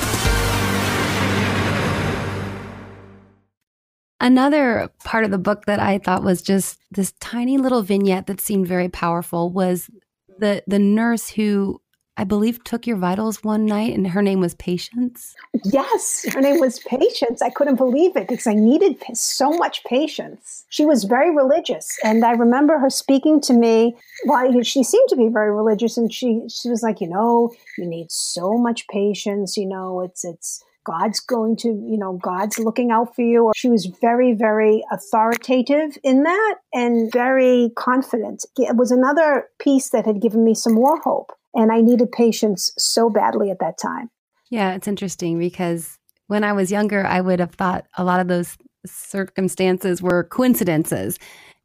Another 4.19 4.89
part 5.05 5.25
of 5.25 5.31
the 5.31 5.37
book 5.37 5.67
that 5.67 5.79
I 5.79 5.99
thought 5.99 6.25
was 6.25 6.41
just 6.41 6.79
this 6.91 7.13
tiny 7.21 7.59
little 7.59 7.83
vignette 7.83 8.27
that 8.29 8.41
seemed 8.41 8.67
very 8.67 8.89
powerful 8.89 9.51
was 9.51 9.91
the 10.39 10.63
the 10.67 10.79
nurse 10.79 11.29
who 11.29 11.83
I 12.19 12.25
believe 12.25 12.65
took 12.65 12.87
your 12.87 12.97
vitals 12.97 13.45
one 13.45 13.67
night 13.67 13.95
and 13.95 14.07
her 14.09 14.23
name 14.23 14.41
was 14.41 14.55
Patience. 14.55 15.35
Yes, 15.65 16.25
her 16.33 16.41
name 16.41 16.61
was 16.61 16.79
Patience. 16.81 17.43
I 17.43 17.51
couldn't 17.51 17.77
believe 17.77 18.17
it 18.17 18.29
because 18.29 18.47
I 18.47 18.55
needed 18.55 18.97
so 19.13 19.51
much 19.51 19.85
patience. 19.85 20.65
She 20.71 20.87
was 20.87 21.05
very 21.05 21.35
religious 21.35 21.99
and 22.03 22.25
I 22.25 22.33
remember 22.33 22.79
her 22.79 22.89
speaking 22.89 23.41
to 23.43 23.53
me. 23.53 23.97
Well, 24.25 24.63
she 24.63 24.83
seemed 24.83 25.09
to 25.11 25.17
be 25.17 25.29
very 25.29 25.53
religious 25.53 25.97
and 25.99 26.13
she 26.13 26.43
she 26.49 26.71
was 26.71 26.83
like, 26.83 27.01
"You 27.01 27.09
know, 27.09 27.53
you 27.77 27.87
need 27.87 28.11
so 28.11 28.57
much 28.57 28.89
patience, 28.89 29.57
you 29.57 29.67
know, 29.67 30.01
it's 30.01 30.25
it's 30.25 30.65
God's 30.87 31.19
going 31.19 31.57
to, 31.57 31.69
you 31.69 31.99
know, 31.99 32.13
God's 32.23 32.61
looking 32.61 32.93
out 32.93 33.15
for 33.15 33.23
you. 33.23 33.51
She 33.57 33.69
was 33.69 33.87
very, 33.87 34.35
very 34.35 34.85
authoritative 34.93 35.99
in 36.05 36.23
that 36.23 36.55
and 36.73 37.13
very 37.13 37.73
confident. 37.75 38.45
It 38.57 38.77
was 38.77 38.93
another 38.93 39.49
piece 39.59 39.91
that 39.91 40.07
had 40.07 40.23
given 40.23 40.45
me 40.45 40.55
some 40.55 40.75
more 40.75 41.01
hope 41.01 41.33
and 41.57 41.73
I 41.73 41.81
needed 41.81 42.13
patience 42.13 42.71
so 42.79 43.11
badly 43.11 43.51
at 43.51 43.59
that 43.59 43.79
time. 43.79 44.11
Yeah, 44.51 44.75
it's 44.75 44.87
interesting 44.87 45.39
because 45.39 45.99
when 46.29 46.45
I 46.45 46.53
was 46.53 46.71
younger, 46.71 47.05
I 47.05 47.21
would 47.21 47.41
have 47.41 47.55
thought 47.55 47.87
a 47.97 48.05
lot 48.05 48.21
of 48.21 48.29
those 48.29 48.57
circumstances 48.85 50.01
were 50.01 50.23
coincidences. 50.23 51.19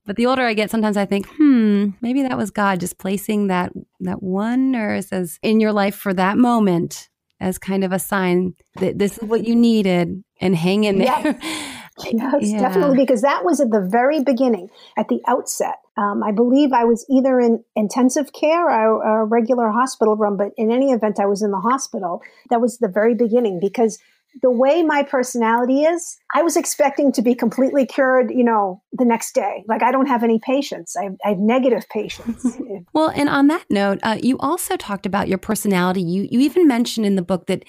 But 0.05 0.15
the 0.15 0.25
older 0.25 0.41
I 0.41 0.55
get, 0.55 0.71
sometimes 0.71 0.97
I 0.97 1.05
think, 1.05 1.27
hmm, 1.37 1.89
maybe 2.01 2.23
that 2.23 2.37
was 2.37 2.49
God 2.49 2.79
just 2.79 2.97
placing 2.97 3.47
that 3.47 3.71
that 3.99 4.23
one 4.23 4.71
nurse 4.71 5.11
as 5.11 5.37
in 5.43 5.59
your 5.59 5.73
life 5.73 5.95
for 5.95 6.13
that 6.13 6.37
moment 6.37 7.09
as 7.39 7.57
kind 7.57 7.83
of 7.83 7.91
a 7.91 7.99
sign 7.99 8.55
that 8.79 8.97
this 8.97 9.17
is 9.17 9.23
what 9.23 9.45
you 9.45 9.55
needed 9.55 10.23
and 10.39 10.55
hang 10.55 10.85
in 10.85 10.97
there. 10.97 11.37
Yes. 11.41 11.77
Yes, 12.11 12.51
yeah. 12.51 12.59
definitely, 12.59 12.97
because 12.97 13.21
that 13.21 13.43
was 13.43 13.59
at 13.59 13.71
the 13.71 13.81
very 13.81 14.23
beginning, 14.23 14.69
at 14.97 15.07
the 15.07 15.21
outset. 15.27 15.75
Um, 15.97 16.23
I 16.23 16.31
believe 16.31 16.71
I 16.73 16.83
was 16.83 17.05
either 17.09 17.39
in 17.39 17.63
intensive 17.75 18.33
care 18.33 18.69
or, 18.69 19.21
a 19.21 19.25
regular 19.25 19.69
hospital 19.71 20.15
room, 20.15 20.37
but 20.37 20.51
in 20.57 20.71
any 20.71 20.91
event, 20.91 21.19
I 21.19 21.25
was 21.25 21.41
in 21.41 21.51
the 21.51 21.59
hospital. 21.59 22.21
That 22.49 22.61
was 22.61 22.77
the 22.77 22.87
very 22.87 23.15
beginning 23.15 23.59
because 23.59 23.99
the 24.41 24.51
way 24.51 24.81
my 24.81 25.03
personality 25.03 25.81
is, 25.81 26.17
I 26.33 26.41
was 26.41 26.55
expecting 26.55 27.11
to 27.13 27.21
be 27.21 27.35
completely 27.35 27.85
cured, 27.85 28.31
you 28.31 28.43
know, 28.43 28.81
the 28.93 29.03
next 29.03 29.35
day. 29.35 29.63
Like 29.67 29.83
I 29.83 29.91
don't 29.91 30.05
have 30.05 30.23
any 30.23 30.39
patience. 30.39 30.95
I 30.95 31.03
have, 31.03 31.15
I 31.25 31.29
have 31.29 31.39
negative 31.39 31.87
patience. 31.89 32.57
well, 32.93 33.11
and 33.13 33.27
on 33.27 33.47
that 33.47 33.65
note, 33.69 33.99
uh, 34.03 34.17
you 34.21 34.37
also 34.39 34.77
talked 34.77 35.05
about 35.05 35.27
your 35.27 35.37
personality. 35.37 36.01
You 36.01 36.27
you 36.31 36.39
even 36.39 36.67
mentioned 36.67 37.05
in 37.05 37.15
the 37.15 37.21
book 37.21 37.47
that 37.47 37.65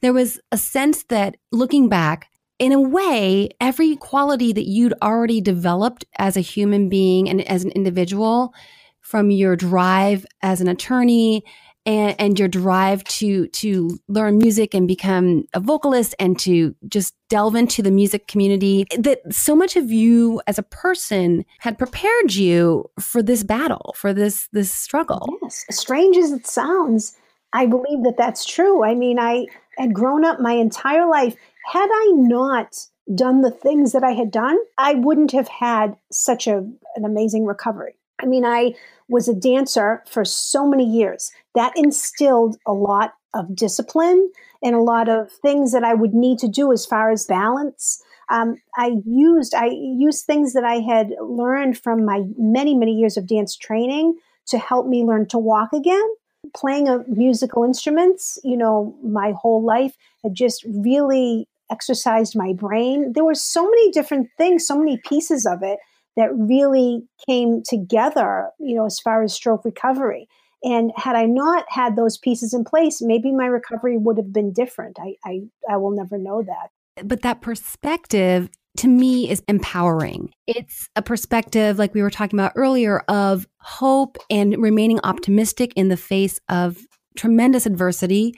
there 0.00 0.12
was 0.12 0.40
a 0.50 0.56
sense 0.56 1.04
that 1.04 1.36
looking 1.52 1.88
back, 1.88 2.29
in 2.60 2.72
a 2.72 2.80
way, 2.80 3.48
every 3.58 3.96
quality 3.96 4.52
that 4.52 4.68
you'd 4.68 4.94
already 5.02 5.40
developed 5.40 6.04
as 6.18 6.36
a 6.36 6.40
human 6.40 6.90
being 6.90 7.28
and 7.28 7.40
as 7.48 7.64
an 7.64 7.70
individual, 7.70 8.54
from 9.00 9.30
your 9.30 9.56
drive 9.56 10.24
as 10.42 10.60
an 10.60 10.68
attorney 10.68 11.42
and, 11.86 12.14
and 12.20 12.38
your 12.38 12.48
drive 12.48 13.02
to 13.04 13.48
to 13.48 13.98
learn 14.08 14.36
music 14.36 14.74
and 14.74 14.86
become 14.86 15.44
a 15.54 15.58
vocalist 15.58 16.14
and 16.20 16.38
to 16.40 16.76
just 16.86 17.14
delve 17.30 17.54
into 17.54 17.82
the 17.82 17.90
music 17.90 18.28
community, 18.28 18.84
that 18.98 19.20
so 19.30 19.56
much 19.56 19.74
of 19.74 19.90
you 19.90 20.42
as 20.46 20.58
a 20.58 20.62
person 20.62 21.46
had 21.60 21.78
prepared 21.78 22.34
you 22.34 22.84
for 23.00 23.22
this 23.22 23.42
battle, 23.42 23.94
for 23.96 24.12
this 24.12 24.48
this 24.52 24.70
struggle. 24.70 25.26
Yes, 25.42 25.64
strange 25.70 26.18
as 26.18 26.30
it 26.30 26.46
sounds, 26.46 27.16
I 27.54 27.64
believe 27.64 28.04
that 28.04 28.18
that's 28.18 28.44
true. 28.44 28.84
I 28.84 28.94
mean, 28.94 29.18
I 29.18 29.46
had 29.78 29.94
grown 29.94 30.26
up 30.26 30.40
my 30.40 30.52
entire 30.52 31.08
life 31.08 31.34
had 31.66 31.88
I 31.90 32.12
not 32.14 32.76
done 33.14 33.42
the 33.42 33.50
things 33.50 33.92
that 33.92 34.04
I 34.04 34.12
had 34.12 34.30
done, 34.30 34.58
I 34.78 34.94
wouldn't 34.94 35.32
have 35.32 35.48
had 35.48 35.96
such 36.10 36.46
a, 36.46 36.58
an 36.96 37.04
amazing 37.04 37.44
recovery. 37.44 37.94
I 38.22 38.26
mean, 38.26 38.44
I 38.44 38.74
was 39.08 39.28
a 39.28 39.34
dancer 39.34 40.02
for 40.08 40.24
so 40.24 40.66
many 40.66 40.84
years. 40.84 41.32
That 41.54 41.72
instilled 41.76 42.56
a 42.66 42.72
lot 42.72 43.14
of 43.34 43.54
discipline 43.54 44.30
and 44.62 44.74
a 44.74 44.80
lot 44.80 45.08
of 45.08 45.32
things 45.32 45.72
that 45.72 45.84
I 45.84 45.94
would 45.94 46.14
need 46.14 46.38
to 46.40 46.48
do 46.48 46.72
as 46.72 46.84
far 46.84 47.10
as 47.10 47.26
balance. 47.26 48.02
Um, 48.28 48.56
I 48.76 48.96
used 49.04 49.54
I 49.54 49.66
used 49.66 50.24
things 50.24 50.52
that 50.52 50.64
I 50.64 50.76
had 50.76 51.14
learned 51.20 51.78
from 51.78 52.04
my 52.04 52.22
many 52.38 52.76
many 52.76 52.92
years 52.92 53.16
of 53.16 53.26
dance 53.26 53.56
training 53.56 54.16
to 54.48 54.58
help 54.58 54.86
me 54.86 55.02
learn 55.02 55.26
to 55.28 55.38
walk 55.38 55.72
again 55.72 56.08
playing 56.54 56.88
a 56.88 57.04
musical 57.08 57.64
instruments, 57.64 58.38
you 58.42 58.56
know, 58.56 58.96
my 59.02 59.32
whole 59.32 59.64
life 59.64 59.96
had 60.22 60.34
just 60.34 60.64
really 60.64 61.46
exercised 61.70 62.36
my 62.36 62.52
brain. 62.52 63.12
There 63.14 63.24
were 63.24 63.34
so 63.34 63.64
many 63.64 63.90
different 63.90 64.28
things, 64.36 64.66
so 64.66 64.78
many 64.78 64.98
pieces 65.06 65.46
of 65.46 65.62
it 65.62 65.78
that 66.16 66.34
really 66.34 67.02
came 67.26 67.62
together, 67.62 68.50
you 68.58 68.74
know, 68.74 68.86
as 68.86 68.98
far 68.98 69.22
as 69.22 69.32
stroke 69.32 69.64
recovery. 69.64 70.28
And 70.62 70.92
had 70.96 71.16
I 71.16 71.24
not 71.24 71.64
had 71.68 71.96
those 71.96 72.18
pieces 72.18 72.52
in 72.52 72.64
place, 72.64 73.00
maybe 73.00 73.32
my 73.32 73.46
recovery 73.46 73.96
would 73.96 74.18
have 74.18 74.32
been 74.32 74.52
different. 74.52 74.98
I, 75.00 75.14
I, 75.24 75.40
I 75.70 75.76
will 75.78 75.92
never 75.92 76.18
know 76.18 76.42
that. 76.42 77.06
But 77.06 77.22
that 77.22 77.40
perspective 77.40 78.50
to 78.76 78.88
me 78.88 79.30
is 79.30 79.42
empowering. 79.48 80.32
It's 80.46 80.88
a 80.94 81.02
perspective, 81.02 81.78
like 81.78 81.94
we 81.94 82.02
were 82.02 82.10
talking 82.10 82.38
about 82.38 82.52
earlier, 82.56 83.00
of 83.08 83.46
hope 83.58 84.18
and 84.28 84.56
remaining 84.58 85.00
optimistic 85.02 85.72
in 85.76 85.88
the 85.88 85.96
face 85.96 86.38
of 86.48 86.78
tremendous 87.16 87.66
adversity 87.66 88.34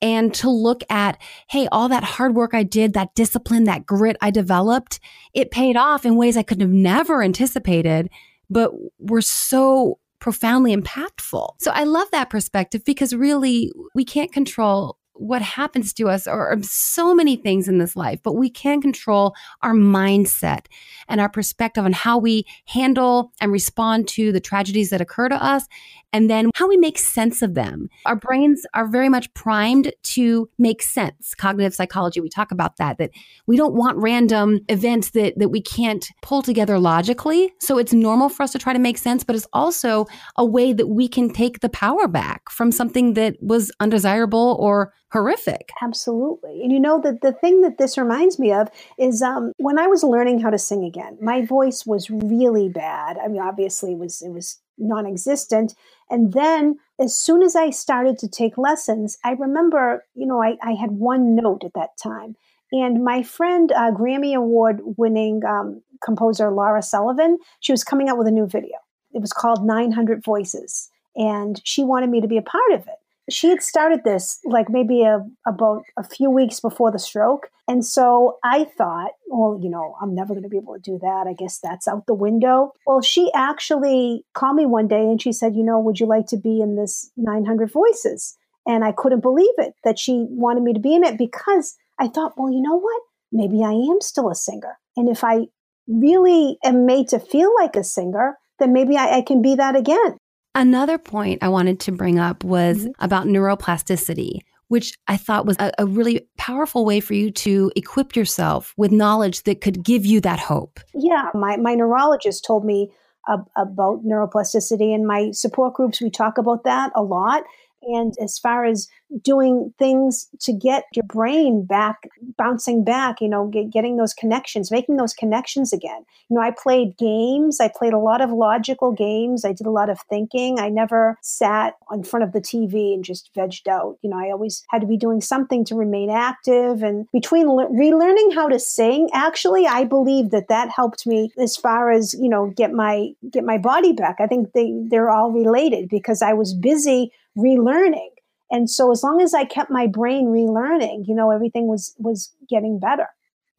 and 0.00 0.34
to 0.34 0.50
look 0.50 0.82
at, 0.90 1.20
hey, 1.48 1.68
all 1.70 1.88
that 1.88 2.04
hard 2.04 2.34
work 2.34 2.54
I 2.54 2.62
did, 2.62 2.92
that 2.94 3.14
discipline, 3.14 3.64
that 3.64 3.86
grit 3.86 4.16
I 4.20 4.30
developed, 4.30 5.00
it 5.32 5.50
paid 5.50 5.76
off 5.76 6.04
in 6.04 6.16
ways 6.16 6.36
I 6.36 6.42
could 6.42 6.60
have 6.60 6.70
never 6.70 7.22
anticipated, 7.22 8.10
but 8.50 8.72
were 8.98 9.22
so 9.22 9.98
profoundly 10.18 10.74
impactful. 10.74 11.54
So 11.60 11.70
I 11.70 11.84
love 11.84 12.10
that 12.12 12.30
perspective 12.30 12.84
because 12.84 13.14
really 13.14 13.72
we 13.94 14.04
can't 14.04 14.32
control 14.32 14.98
what 15.16 15.42
happens 15.42 15.92
to 15.92 16.08
us 16.08 16.26
or 16.26 16.56
so 16.62 17.14
many 17.14 17.36
things 17.36 17.68
in 17.68 17.78
this 17.78 17.94
life, 17.94 18.20
but 18.22 18.32
we 18.32 18.50
can 18.50 18.80
control 18.80 19.34
our 19.62 19.72
mindset 19.72 20.66
and 21.08 21.20
our 21.20 21.28
perspective 21.28 21.84
on 21.84 21.92
how 21.92 22.18
we 22.18 22.44
handle 22.66 23.32
and 23.40 23.52
respond 23.52 24.08
to 24.08 24.32
the 24.32 24.40
tragedies 24.40 24.90
that 24.90 25.00
occur 25.00 25.28
to 25.28 25.42
us 25.42 25.66
and 26.14 26.30
then 26.30 26.50
how 26.54 26.68
we 26.68 26.76
make 26.76 26.96
sense 26.96 27.42
of 27.42 27.54
them. 27.54 27.88
Our 28.06 28.14
brains 28.14 28.64
are 28.72 28.86
very 28.86 29.08
much 29.08 29.34
primed 29.34 29.92
to 30.14 30.48
make 30.58 30.80
sense. 30.80 31.34
Cognitive 31.34 31.74
psychology, 31.74 32.20
we 32.20 32.28
talk 32.28 32.52
about 32.52 32.76
that, 32.76 32.98
that 32.98 33.10
we 33.48 33.56
don't 33.56 33.74
want 33.74 33.98
random 33.98 34.60
events 34.68 35.10
that, 35.10 35.34
that 35.38 35.48
we 35.48 35.60
can't 35.60 36.06
pull 36.22 36.40
together 36.40 36.78
logically. 36.78 37.52
So 37.60 37.78
it's 37.78 37.92
normal 37.92 38.28
for 38.28 38.44
us 38.44 38.52
to 38.52 38.58
try 38.58 38.72
to 38.72 38.78
make 38.78 38.96
sense, 38.96 39.24
but 39.24 39.34
it's 39.34 39.48
also 39.52 40.06
a 40.36 40.46
way 40.46 40.72
that 40.72 40.86
we 40.86 41.08
can 41.08 41.30
take 41.30 41.58
the 41.60 41.68
power 41.68 42.06
back 42.06 42.48
from 42.48 42.70
something 42.70 43.14
that 43.14 43.34
was 43.40 43.72
undesirable 43.80 44.56
or 44.60 44.92
horrific. 45.10 45.70
Absolutely. 45.82 46.62
And 46.62 46.72
you 46.72 46.78
know 46.78 47.00
that 47.00 47.22
the 47.22 47.32
thing 47.32 47.60
that 47.62 47.78
this 47.78 47.98
reminds 47.98 48.38
me 48.38 48.52
of 48.52 48.68
is 48.98 49.20
um, 49.20 49.52
when 49.58 49.78
I 49.78 49.88
was 49.88 50.04
learning 50.04 50.40
how 50.40 50.50
to 50.50 50.58
sing 50.58 50.84
again, 50.84 51.18
my 51.20 51.44
voice 51.44 51.84
was 51.84 52.08
really 52.10 52.68
bad. 52.68 53.16
I 53.18 53.28
mean, 53.28 53.40
obviously 53.40 53.92
it 53.92 53.98
was 53.98 54.22
it 54.22 54.30
was 54.30 54.60
non-existent. 54.78 55.74
And 56.10 56.32
then 56.32 56.78
as 57.00 57.16
soon 57.16 57.42
as 57.42 57.56
I 57.56 57.70
started 57.70 58.18
to 58.18 58.28
take 58.28 58.58
lessons, 58.58 59.18
I 59.24 59.32
remember, 59.32 60.04
you 60.14 60.26
know, 60.26 60.42
I, 60.42 60.56
I 60.62 60.72
had 60.72 60.92
one 60.92 61.34
note 61.34 61.64
at 61.64 61.74
that 61.74 61.96
time. 61.96 62.36
And 62.72 63.04
my 63.04 63.22
friend, 63.22 63.70
uh, 63.72 63.92
Grammy 63.92 64.34
Award 64.34 64.80
winning 64.96 65.44
um, 65.44 65.82
composer 66.02 66.50
Laura 66.50 66.82
Sullivan, 66.82 67.38
she 67.60 67.72
was 67.72 67.84
coming 67.84 68.08
out 68.08 68.18
with 68.18 68.26
a 68.26 68.32
new 68.32 68.46
video. 68.46 68.76
It 69.12 69.20
was 69.20 69.32
called 69.32 69.64
900 69.64 70.24
Voices. 70.24 70.90
And 71.16 71.60
she 71.64 71.84
wanted 71.84 72.10
me 72.10 72.20
to 72.20 72.26
be 72.26 72.36
a 72.36 72.42
part 72.42 72.72
of 72.72 72.80
it. 72.80 72.98
She 73.30 73.48
had 73.48 73.62
started 73.62 74.00
this 74.04 74.38
like 74.44 74.68
maybe 74.68 75.02
a, 75.02 75.20
about 75.46 75.82
a 75.96 76.04
few 76.04 76.30
weeks 76.30 76.60
before 76.60 76.90
the 76.90 76.98
stroke. 76.98 77.48
And 77.66 77.84
so 77.84 78.38
I 78.44 78.64
thought, 78.64 79.12
well, 79.28 79.58
you 79.62 79.70
know, 79.70 79.96
I'm 80.02 80.14
never 80.14 80.34
going 80.34 80.42
to 80.42 80.48
be 80.48 80.58
able 80.58 80.74
to 80.74 80.80
do 80.80 80.98
that. 81.00 81.26
I 81.26 81.32
guess 81.32 81.58
that's 81.58 81.88
out 81.88 82.06
the 82.06 82.14
window. 82.14 82.72
Well, 82.86 83.00
she 83.00 83.30
actually 83.34 84.24
called 84.34 84.56
me 84.56 84.66
one 84.66 84.88
day 84.88 85.02
and 85.02 85.20
she 85.20 85.32
said, 85.32 85.56
you 85.56 85.64
know, 85.64 85.78
would 85.78 86.00
you 86.00 86.06
like 86.06 86.26
to 86.28 86.36
be 86.36 86.60
in 86.60 86.76
this 86.76 87.10
900 87.16 87.70
Voices? 87.70 88.36
And 88.66 88.84
I 88.84 88.92
couldn't 88.92 89.20
believe 89.20 89.54
it 89.58 89.74
that 89.84 89.98
she 89.98 90.26
wanted 90.30 90.62
me 90.62 90.72
to 90.74 90.80
be 90.80 90.94
in 90.94 91.04
it 91.04 91.18
because 91.18 91.76
I 91.98 92.08
thought, 92.08 92.34
well, 92.36 92.50
you 92.50 92.60
know 92.60 92.78
what? 92.78 93.02
Maybe 93.32 93.62
I 93.64 93.72
am 93.72 94.00
still 94.00 94.30
a 94.30 94.34
singer. 94.34 94.78
And 94.96 95.08
if 95.08 95.24
I 95.24 95.46
really 95.86 96.58
am 96.64 96.86
made 96.86 97.08
to 97.08 97.18
feel 97.18 97.52
like 97.60 97.76
a 97.76 97.84
singer, 97.84 98.38
then 98.58 98.72
maybe 98.72 98.96
I, 98.96 99.18
I 99.18 99.22
can 99.22 99.42
be 99.42 99.54
that 99.56 99.76
again. 99.76 100.18
Another 100.54 100.98
point 100.98 101.42
I 101.42 101.48
wanted 101.48 101.80
to 101.80 101.92
bring 101.92 102.18
up 102.18 102.44
was 102.44 102.84
Mhm. 102.84 102.92
about 103.00 103.26
neuroplasticity, 103.26 104.38
which 104.68 104.96
I 105.08 105.16
thought 105.16 105.46
was 105.46 105.56
a, 105.58 105.72
a 105.78 105.86
really 105.86 106.28
powerful 106.38 106.84
way 106.84 107.00
for 107.00 107.14
you 107.14 107.30
to 107.32 107.72
equip 107.76 108.14
yourself 108.14 108.72
with 108.76 108.92
knowledge 108.92 109.42
that 109.44 109.60
could 109.60 109.82
give 109.82 110.06
you 110.06 110.20
that 110.20 110.38
hope. 110.38 110.80
Yeah, 110.94 111.30
my, 111.34 111.56
my 111.56 111.74
neurologist 111.74 112.44
told 112.44 112.64
me 112.64 112.90
ab- 113.28 113.48
about 113.56 114.04
neuroplasticity. 114.04 114.94
In 114.94 115.06
my 115.06 115.32
support 115.32 115.74
groups, 115.74 116.00
we 116.00 116.10
talk 116.10 116.38
about 116.38 116.64
that 116.64 116.92
a 116.94 117.02
lot. 117.02 117.42
And 117.86 118.14
as 118.20 118.38
far 118.38 118.64
as 118.64 118.88
doing 119.22 119.72
things 119.78 120.28
to 120.40 120.52
get 120.52 120.84
your 120.94 121.04
brain 121.04 121.64
back, 121.64 122.08
bouncing 122.36 122.84
back, 122.84 123.20
you 123.20 123.28
know, 123.28 123.46
get, 123.46 123.70
getting 123.70 123.96
those 123.96 124.14
connections, 124.14 124.70
making 124.70 124.96
those 124.96 125.14
connections 125.14 125.72
again. 125.72 126.04
You 126.28 126.36
know, 126.36 126.42
I 126.42 126.50
played 126.50 126.96
games. 126.96 127.60
I 127.60 127.68
played 127.68 127.92
a 127.92 127.98
lot 127.98 128.20
of 128.20 128.30
logical 128.30 128.92
games. 128.92 129.44
I 129.44 129.52
did 129.52 129.66
a 129.66 129.70
lot 129.70 129.90
of 129.90 130.00
thinking. 130.08 130.58
I 130.58 130.68
never 130.68 131.18
sat 131.22 131.74
in 131.92 132.02
front 132.02 132.24
of 132.24 132.32
the 132.32 132.40
TV 132.40 132.94
and 132.94 133.04
just 133.04 133.30
vegged 133.34 133.68
out. 133.68 133.98
You 134.02 134.10
know, 134.10 134.18
I 134.18 134.30
always 134.30 134.64
had 134.70 134.80
to 134.80 134.86
be 134.86 134.96
doing 134.96 135.20
something 135.20 135.64
to 135.66 135.74
remain 135.74 136.10
active. 136.10 136.82
And 136.82 137.06
between 137.12 137.48
le- 137.48 137.68
relearning 137.68 138.34
how 138.34 138.48
to 138.48 138.58
sing, 138.58 139.10
actually, 139.12 139.66
I 139.66 139.84
believe 139.84 140.30
that 140.30 140.48
that 140.48 140.70
helped 140.70 141.06
me 141.06 141.30
as 141.38 141.56
far 141.56 141.90
as 141.90 142.14
you 142.14 142.28
know 142.28 142.52
get 142.56 142.72
my 142.72 143.10
get 143.30 143.44
my 143.44 143.58
body 143.58 143.92
back. 143.92 144.16
I 144.18 144.26
think 144.26 144.52
they 144.52 144.72
they're 144.88 145.10
all 145.10 145.30
related 145.30 145.88
because 145.88 146.22
I 146.22 146.32
was 146.32 146.54
busy 146.54 147.12
relearning. 147.36 148.10
And 148.50 148.68
so 148.68 148.92
as 148.92 149.02
long 149.02 149.20
as 149.20 149.34
I 149.34 149.44
kept 149.44 149.70
my 149.70 149.86
brain 149.86 150.26
relearning, 150.26 151.04
you 151.06 151.14
know, 151.14 151.30
everything 151.30 151.66
was 151.66 151.94
was 151.98 152.32
getting 152.48 152.78
better. 152.78 153.08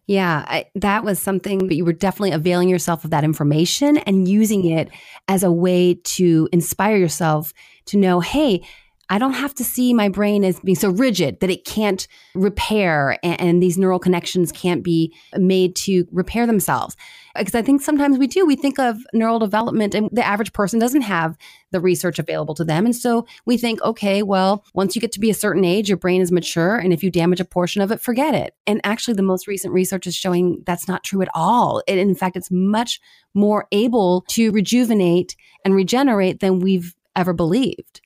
Yeah, 0.08 0.46
I, 0.48 0.66
that 0.76 1.04
was 1.04 1.18
something, 1.18 1.68
but 1.68 1.76
you 1.76 1.84
were 1.84 1.92
definitely 1.92 2.32
availing 2.32 2.70
yourself 2.70 3.04
of 3.04 3.10
that 3.10 3.24
information 3.24 3.98
and 3.98 4.28
using 4.28 4.64
it 4.66 4.90
as 5.28 5.42
a 5.42 5.52
way 5.52 5.96
to 5.96 6.48
inspire 6.52 6.98
yourself 6.98 7.54
to 7.86 7.98
know, 7.98 8.20
hey, 8.20 8.62
I 9.10 9.20
don't 9.20 9.34
have 9.34 9.54
to 9.56 9.64
see 9.64 9.94
my 9.94 10.10
brain 10.10 10.44
as 10.44 10.60
being 10.60 10.76
so 10.76 10.90
rigid 10.90 11.40
that 11.40 11.52
it 11.52 11.64
can't 11.64 12.08
repair 12.34 13.20
and, 13.24 13.40
and 13.40 13.64
these 13.64 13.78
neural 13.78 14.00
connections 14.00 14.52
can't 14.52 14.84
be 14.84 15.16
made 15.38 15.76
to 15.78 16.08
repair 16.12 16.48
themselves. 16.48 16.96
Because 17.38 17.54
I 17.54 17.62
think 17.62 17.82
sometimes 17.82 18.18
we 18.18 18.28
do, 18.28 18.46
we 18.46 18.56
think 18.56 18.80
of 18.80 18.98
neural 19.14 19.40
development 19.40 19.94
and 19.94 20.10
the 20.12 20.26
average 20.26 20.54
person 20.54 20.80
doesn't 20.80 21.02
have 21.02 21.38
the 21.72 21.80
research 21.80 22.18
available 22.18 22.56
to 22.56 22.64
them. 22.64 22.86
And 22.86 22.96
so 22.96 23.28
we 23.46 23.58
think, 23.58 23.82
okay, 23.82 24.24
well, 24.24 24.64
once 24.74 24.96
you 24.96 25.02
get 25.02 25.12
to 25.12 25.20
be 25.20 25.30
a 25.30 25.36
certain 25.36 25.66
age, 25.66 25.90
your 25.90 25.98
brain 25.98 26.22
is 26.22 26.32
mature. 26.32 26.78
And 26.78 26.94
if 26.94 27.04
you 27.04 27.12
damage 27.12 27.42
a 27.42 27.46
portion 27.46 27.82
of 27.82 27.92
it, 27.92 28.02
forget 28.02 28.34
it. 28.34 28.56
And 28.66 28.82
actually, 28.84 29.16
the 29.16 29.22
most 29.22 29.48
recent 29.48 29.74
research 29.74 30.08
is 30.08 30.16
showing 30.16 30.64
that's 30.66 30.88
not 30.88 31.04
true 31.04 31.22
at 31.22 31.30
all. 31.36 31.84
And 31.88 32.00
in 32.00 32.16
fact, 32.16 32.38
it's 32.38 32.50
much 32.50 33.02
more 33.34 33.68
able 33.72 34.22
to 34.30 34.52
rejuvenate 34.52 35.36
and 35.64 35.76
regenerate 35.76 36.40
than 36.40 36.60
we've 36.60 36.96
ever 37.16 37.34
believed. 37.34 38.02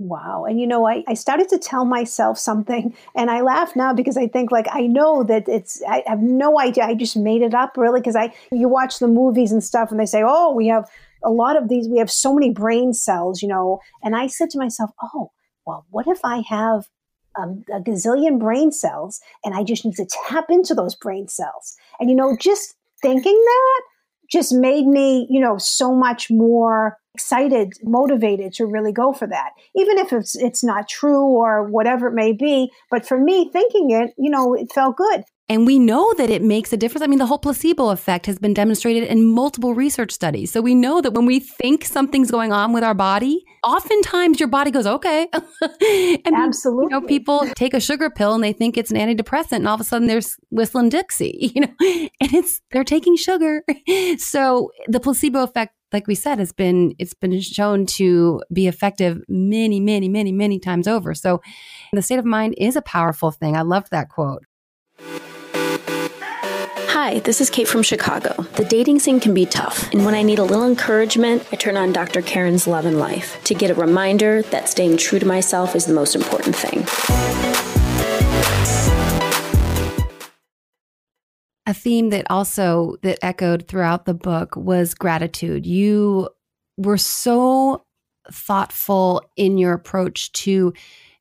Wow. 0.00 0.44
And 0.48 0.60
you 0.60 0.66
know, 0.66 0.86
I, 0.86 1.02
I 1.08 1.14
started 1.14 1.48
to 1.48 1.58
tell 1.58 1.84
myself 1.84 2.38
something 2.38 2.94
and 3.16 3.30
I 3.30 3.40
laugh 3.40 3.74
now 3.74 3.92
because 3.92 4.16
I 4.16 4.28
think 4.28 4.52
like 4.52 4.66
I 4.70 4.82
know 4.82 5.24
that 5.24 5.48
it's 5.48 5.82
I 5.88 6.04
have 6.06 6.20
no 6.20 6.60
idea. 6.60 6.84
I 6.84 6.94
just 6.94 7.16
made 7.16 7.42
it 7.42 7.54
up 7.54 7.76
really 7.76 8.00
because 8.00 8.16
I 8.16 8.32
you 8.52 8.68
watch 8.68 9.00
the 9.00 9.08
movies 9.08 9.50
and 9.50 9.62
stuff 9.62 9.90
and 9.90 9.98
they 9.98 10.06
say, 10.06 10.22
Oh, 10.24 10.54
we 10.54 10.68
have 10.68 10.88
a 11.24 11.30
lot 11.30 11.56
of 11.60 11.68
these, 11.68 11.88
we 11.88 11.98
have 11.98 12.10
so 12.10 12.32
many 12.32 12.50
brain 12.50 12.92
cells, 12.92 13.42
you 13.42 13.48
know. 13.48 13.80
And 14.04 14.14
I 14.14 14.28
said 14.28 14.50
to 14.50 14.58
myself, 14.58 14.90
Oh, 15.02 15.32
well, 15.66 15.84
what 15.90 16.06
if 16.06 16.20
I 16.24 16.42
have 16.48 16.86
um, 17.36 17.64
a 17.72 17.80
gazillion 17.80 18.38
brain 18.38 18.70
cells 18.70 19.20
and 19.44 19.54
I 19.54 19.64
just 19.64 19.84
need 19.84 19.96
to 19.96 20.06
tap 20.28 20.46
into 20.48 20.74
those 20.74 20.94
brain 20.94 21.26
cells? 21.26 21.76
And 21.98 22.08
you 22.08 22.14
know, 22.14 22.36
just 22.40 22.76
thinking 23.02 23.34
that 23.44 23.82
just 24.30 24.52
made 24.52 24.86
me, 24.86 25.26
you 25.28 25.40
know, 25.40 25.58
so 25.58 25.92
much 25.92 26.30
more 26.30 26.98
excited, 27.18 27.72
motivated 27.82 28.52
to 28.52 28.64
really 28.64 28.92
go 28.92 29.12
for 29.12 29.26
that. 29.26 29.50
Even 29.74 29.98
if 29.98 30.12
it's 30.12 30.36
it's 30.36 30.62
not 30.62 30.88
true 30.88 31.24
or 31.24 31.68
whatever 31.68 32.06
it 32.06 32.14
may 32.14 32.32
be, 32.32 32.70
but 32.92 33.04
for 33.04 33.18
me 33.18 33.50
thinking 33.52 33.90
it, 33.90 34.14
you 34.16 34.30
know, 34.30 34.54
it 34.54 34.72
felt 34.72 34.96
good. 34.96 35.24
And 35.50 35.66
we 35.66 35.78
know 35.78 36.12
that 36.18 36.28
it 36.28 36.42
makes 36.42 36.74
a 36.74 36.76
difference. 36.76 37.02
I 37.02 37.06
mean, 37.06 37.18
the 37.18 37.26
whole 37.26 37.38
placebo 37.38 37.88
effect 37.88 38.26
has 38.26 38.38
been 38.38 38.52
demonstrated 38.52 39.04
in 39.04 39.24
multiple 39.24 39.74
research 39.74 40.12
studies. 40.12 40.52
So 40.52 40.60
we 40.60 40.74
know 40.74 41.00
that 41.00 41.14
when 41.14 41.24
we 41.24 41.40
think 41.40 41.86
something's 41.86 42.30
going 42.30 42.52
on 42.52 42.74
with 42.74 42.84
our 42.84 42.92
body, 42.92 43.42
oftentimes 43.64 44.40
your 44.40 44.48
body 44.50 44.70
goes, 44.70 44.86
okay. 44.86 45.26
and 45.80 46.34
Absolutely. 46.34 46.94
You 46.94 47.00
know, 47.00 47.06
people 47.06 47.46
take 47.56 47.72
a 47.72 47.80
sugar 47.80 48.10
pill 48.10 48.34
and 48.34 48.44
they 48.44 48.52
think 48.52 48.76
it's 48.76 48.90
an 48.90 48.98
antidepressant, 48.98 49.56
and 49.56 49.68
all 49.68 49.76
of 49.76 49.80
a 49.80 49.84
sudden 49.84 50.06
there's 50.06 50.36
whistling 50.50 50.90
Dixie, 50.90 51.52
you 51.54 51.62
know, 51.62 51.74
and 51.80 52.34
it's 52.34 52.60
they're 52.70 52.84
taking 52.84 53.16
sugar. 53.16 53.62
So 54.18 54.70
the 54.88 55.00
placebo 55.00 55.42
effect, 55.42 55.74
like 55.92 56.06
we 56.06 56.14
said, 56.14 56.38
has 56.38 56.52
been 56.52 56.94
it's 56.98 57.14
been 57.14 57.40
shown 57.40 57.86
to 57.86 58.42
be 58.52 58.66
effective 58.66 59.22
many, 59.28 59.80
many, 59.80 60.08
many, 60.08 60.32
many 60.32 60.58
times 60.58 60.86
over. 60.86 61.14
So 61.14 61.40
the 61.92 62.02
state 62.02 62.18
of 62.18 62.24
mind 62.24 62.54
is 62.58 62.76
a 62.76 62.82
powerful 62.82 63.30
thing. 63.30 63.56
I 63.56 63.62
loved 63.62 63.90
that 63.90 64.08
quote. 64.08 64.44
Hi, 66.90 67.20
this 67.20 67.40
is 67.40 67.48
Kate 67.48 67.68
from 67.68 67.82
Chicago. 67.82 68.42
The 68.56 68.64
dating 68.64 68.98
scene 68.98 69.20
can 69.20 69.32
be 69.32 69.46
tough, 69.46 69.90
and 69.92 70.04
when 70.04 70.14
I 70.14 70.22
need 70.22 70.38
a 70.38 70.44
little 70.44 70.66
encouragement, 70.66 71.46
I 71.52 71.56
turn 71.56 71.76
on 71.76 71.92
Dr. 71.92 72.22
Karen's 72.22 72.66
Love 72.66 72.86
and 72.86 72.98
Life 72.98 73.42
to 73.44 73.54
get 73.54 73.70
a 73.70 73.74
reminder 73.74 74.42
that 74.42 74.68
staying 74.68 74.96
true 74.96 75.18
to 75.18 75.26
myself 75.26 75.76
is 75.76 75.86
the 75.86 75.94
most 75.94 76.14
important 76.16 76.56
thing. 76.56 77.67
A 81.68 81.74
theme 81.74 82.08
that 82.08 82.26
also 82.30 82.96
that 83.02 83.18
echoed 83.22 83.68
throughout 83.68 84.06
the 84.06 84.14
book 84.14 84.56
was 84.56 84.94
gratitude. 84.94 85.66
You 85.66 86.30
were 86.78 86.96
so 86.96 87.84
thoughtful 88.32 89.22
in 89.36 89.58
your 89.58 89.74
approach 89.74 90.32
to 90.32 90.72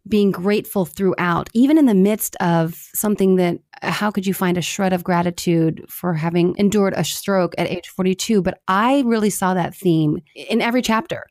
being 0.08 0.32
grateful 0.32 0.86
throughout 0.86 1.50
even 1.54 1.78
in 1.78 1.86
the 1.86 1.94
midst 1.94 2.38
of 2.38 2.76
something 2.94 3.36
that 3.36 3.60
how 3.82 4.10
could 4.10 4.26
you 4.26 4.34
find 4.34 4.58
a 4.58 4.62
shred 4.62 4.94
of 4.94 5.04
gratitude 5.04 5.84
for 5.90 6.14
having 6.14 6.56
endured 6.58 6.94
a 6.96 7.04
stroke 7.04 7.54
at 7.58 7.68
age 7.68 7.90
42 7.90 8.42
but 8.42 8.62
i 8.70 9.04
really 9.06 9.30
saw 9.30 9.54
that 9.54 9.76
theme 9.76 10.20
in 10.34 10.62
every 10.62 10.82
chapter 10.82 11.26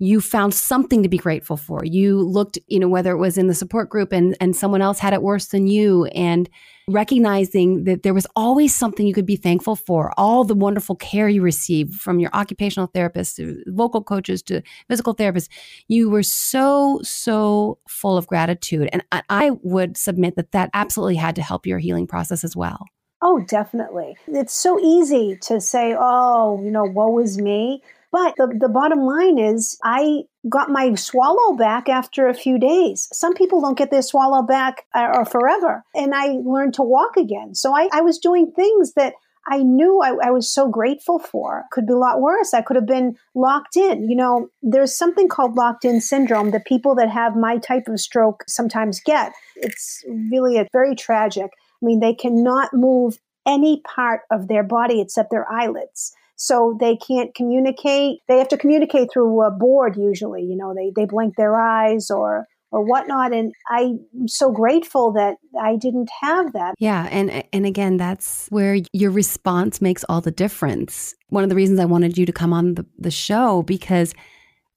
you 0.00 0.18
found 0.18 0.54
something 0.54 1.02
to 1.02 1.08
be 1.08 1.18
grateful 1.18 1.56
for 1.58 1.84
you 1.84 2.20
looked 2.20 2.58
you 2.66 2.80
know 2.80 2.88
whether 2.88 3.12
it 3.12 3.18
was 3.18 3.38
in 3.38 3.46
the 3.46 3.54
support 3.54 3.88
group 3.88 4.12
and 4.12 4.36
and 4.40 4.56
someone 4.56 4.82
else 4.82 4.98
had 4.98 5.12
it 5.12 5.22
worse 5.22 5.48
than 5.48 5.66
you 5.66 6.06
and 6.06 6.48
recognizing 6.88 7.84
that 7.84 8.02
there 8.02 8.14
was 8.14 8.26
always 8.34 8.74
something 8.74 9.06
you 9.06 9.14
could 9.14 9.26
be 9.26 9.36
thankful 9.36 9.76
for 9.76 10.12
all 10.16 10.42
the 10.42 10.54
wonderful 10.54 10.96
care 10.96 11.28
you 11.28 11.42
received 11.42 11.94
from 11.94 12.18
your 12.18 12.30
occupational 12.32 12.88
therapist 12.88 13.36
to 13.36 13.62
vocal 13.68 14.02
coaches 14.02 14.42
to 14.42 14.62
physical 14.88 15.14
therapists 15.14 15.48
you 15.86 16.10
were 16.10 16.22
so 16.22 16.98
so 17.02 17.78
full 17.86 18.16
of 18.16 18.26
gratitude 18.26 18.88
and 18.92 19.04
I, 19.12 19.22
I 19.28 19.50
would 19.62 19.96
submit 19.96 20.34
that 20.36 20.52
that 20.52 20.70
absolutely 20.72 21.16
had 21.16 21.36
to 21.36 21.42
help 21.42 21.66
your 21.66 21.78
healing 21.78 22.06
process 22.06 22.42
as 22.42 22.56
well 22.56 22.86
Oh, 23.22 23.44
definitely. 23.46 24.16
It's 24.28 24.54
so 24.54 24.80
easy 24.80 25.36
to 25.42 25.60
say, 25.60 25.94
oh, 25.94 26.58
you 26.64 26.70
know, 26.70 26.84
woe 26.84 27.18
is 27.18 27.36
me. 27.36 27.82
But 28.12 28.34
the, 28.36 28.52
the 28.58 28.68
bottom 28.68 29.00
line 29.00 29.38
is, 29.38 29.78
I 29.84 30.22
got 30.48 30.68
my 30.68 30.94
swallow 30.94 31.54
back 31.54 31.88
after 31.88 32.28
a 32.28 32.34
few 32.34 32.58
days. 32.58 33.08
Some 33.12 33.34
people 33.34 33.60
don't 33.60 33.78
get 33.78 33.90
their 33.90 34.02
swallow 34.02 34.42
back 34.42 34.86
uh, 34.94 35.12
or 35.14 35.24
forever. 35.24 35.84
And 35.94 36.14
I 36.14 36.38
learned 36.44 36.74
to 36.74 36.82
walk 36.82 37.16
again. 37.16 37.54
So 37.54 37.74
I, 37.74 37.88
I 37.92 38.00
was 38.00 38.18
doing 38.18 38.50
things 38.50 38.94
that 38.94 39.14
I 39.46 39.58
knew 39.58 40.00
I, 40.00 40.28
I, 40.28 40.30
was 40.30 40.50
so 40.50 40.68
grateful 40.68 41.18
for. 41.18 41.64
Could 41.72 41.86
be 41.86 41.94
a 41.94 41.96
lot 41.96 42.20
worse. 42.20 42.52
I 42.52 42.62
could 42.62 42.76
have 42.76 42.86
been 42.86 43.16
locked 43.34 43.76
in. 43.76 44.08
You 44.08 44.16
know, 44.16 44.48
there's 44.62 44.96
something 44.96 45.28
called 45.28 45.56
locked 45.56 45.84
in 45.84 46.00
syndrome 46.00 46.50
that 46.50 46.66
people 46.66 46.94
that 46.96 47.08
have 47.08 47.36
my 47.36 47.56
type 47.56 47.88
of 47.88 47.98
stroke 47.98 48.44
sometimes 48.46 49.00
get. 49.00 49.32
It's 49.56 50.04
really 50.08 50.58
a, 50.58 50.66
very 50.72 50.94
tragic. 50.94 51.50
I 51.82 51.86
mean, 51.86 52.00
they 52.00 52.14
cannot 52.14 52.74
move 52.74 53.18
any 53.46 53.80
part 53.80 54.20
of 54.30 54.48
their 54.48 54.62
body 54.62 55.00
except 55.00 55.30
their 55.30 55.50
eyelids. 55.50 56.14
So 56.42 56.74
they 56.80 56.96
can't 56.96 57.34
communicate. 57.34 58.20
They 58.26 58.38
have 58.38 58.48
to 58.48 58.56
communicate 58.56 59.10
through 59.12 59.42
a 59.42 59.50
board 59.50 59.98
usually. 59.98 60.42
You 60.42 60.56
know, 60.56 60.74
they, 60.74 60.90
they 60.96 61.04
blink 61.04 61.36
their 61.36 61.60
eyes 61.60 62.10
or 62.10 62.46
or 62.70 62.82
whatnot. 62.82 63.34
And 63.34 63.52
I'm 63.68 64.00
so 64.26 64.50
grateful 64.50 65.12
that 65.12 65.34
I 65.60 65.76
didn't 65.76 66.08
have 66.22 66.54
that. 66.54 66.76
Yeah, 66.78 67.08
and 67.10 67.44
and 67.52 67.66
again, 67.66 67.98
that's 67.98 68.46
where 68.48 68.78
your 68.94 69.10
response 69.10 69.82
makes 69.82 70.02
all 70.04 70.22
the 70.22 70.30
difference. 70.30 71.14
One 71.28 71.44
of 71.44 71.50
the 71.50 71.56
reasons 71.56 71.78
I 71.78 71.84
wanted 71.84 72.16
you 72.16 72.24
to 72.24 72.32
come 72.32 72.54
on 72.54 72.74
the, 72.74 72.86
the 72.96 73.10
show 73.10 73.62
because 73.62 74.14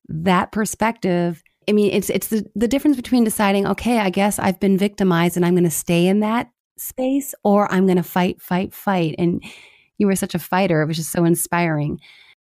that 0.10 0.52
perspective 0.52 1.42
I 1.70 1.72
mean, 1.72 1.94
it's 1.94 2.10
it's 2.10 2.28
the, 2.28 2.46
the 2.56 2.68
difference 2.68 2.98
between 2.98 3.24
deciding, 3.24 3.66
okay, 3.68 4.00
I 4.00 4.10
guess 4.10 4.38
I've 4.38 4.60
been 4.60 4.78
victimized 4.78 5.38
and 5.38 5.46
I'm 5.46 5.54
going 5.54 5.64
to 5.64 5.70
stay 5.70 6.08
in 6.08 6.20
that 6.20 6.50
space, 6.78 7.34
or 7.46 7.72
I'm 7.72 7.86
going 7.86 7.96
to 7.96 8.04
fight, 8.04 8.42
fight, 8.42 8.74
fight. 8.74 9.16
And 9.18 9.42
you 9.98 10.08
were 10.08 10.16
such 10.16 10.36
a 10.36 10.40
fighter; 10.40 10.82
it 10.82 10.88
was 10.88 10.98
just 10.98 11.12
so 11.12 11.26
inspiring. 11.26 12.00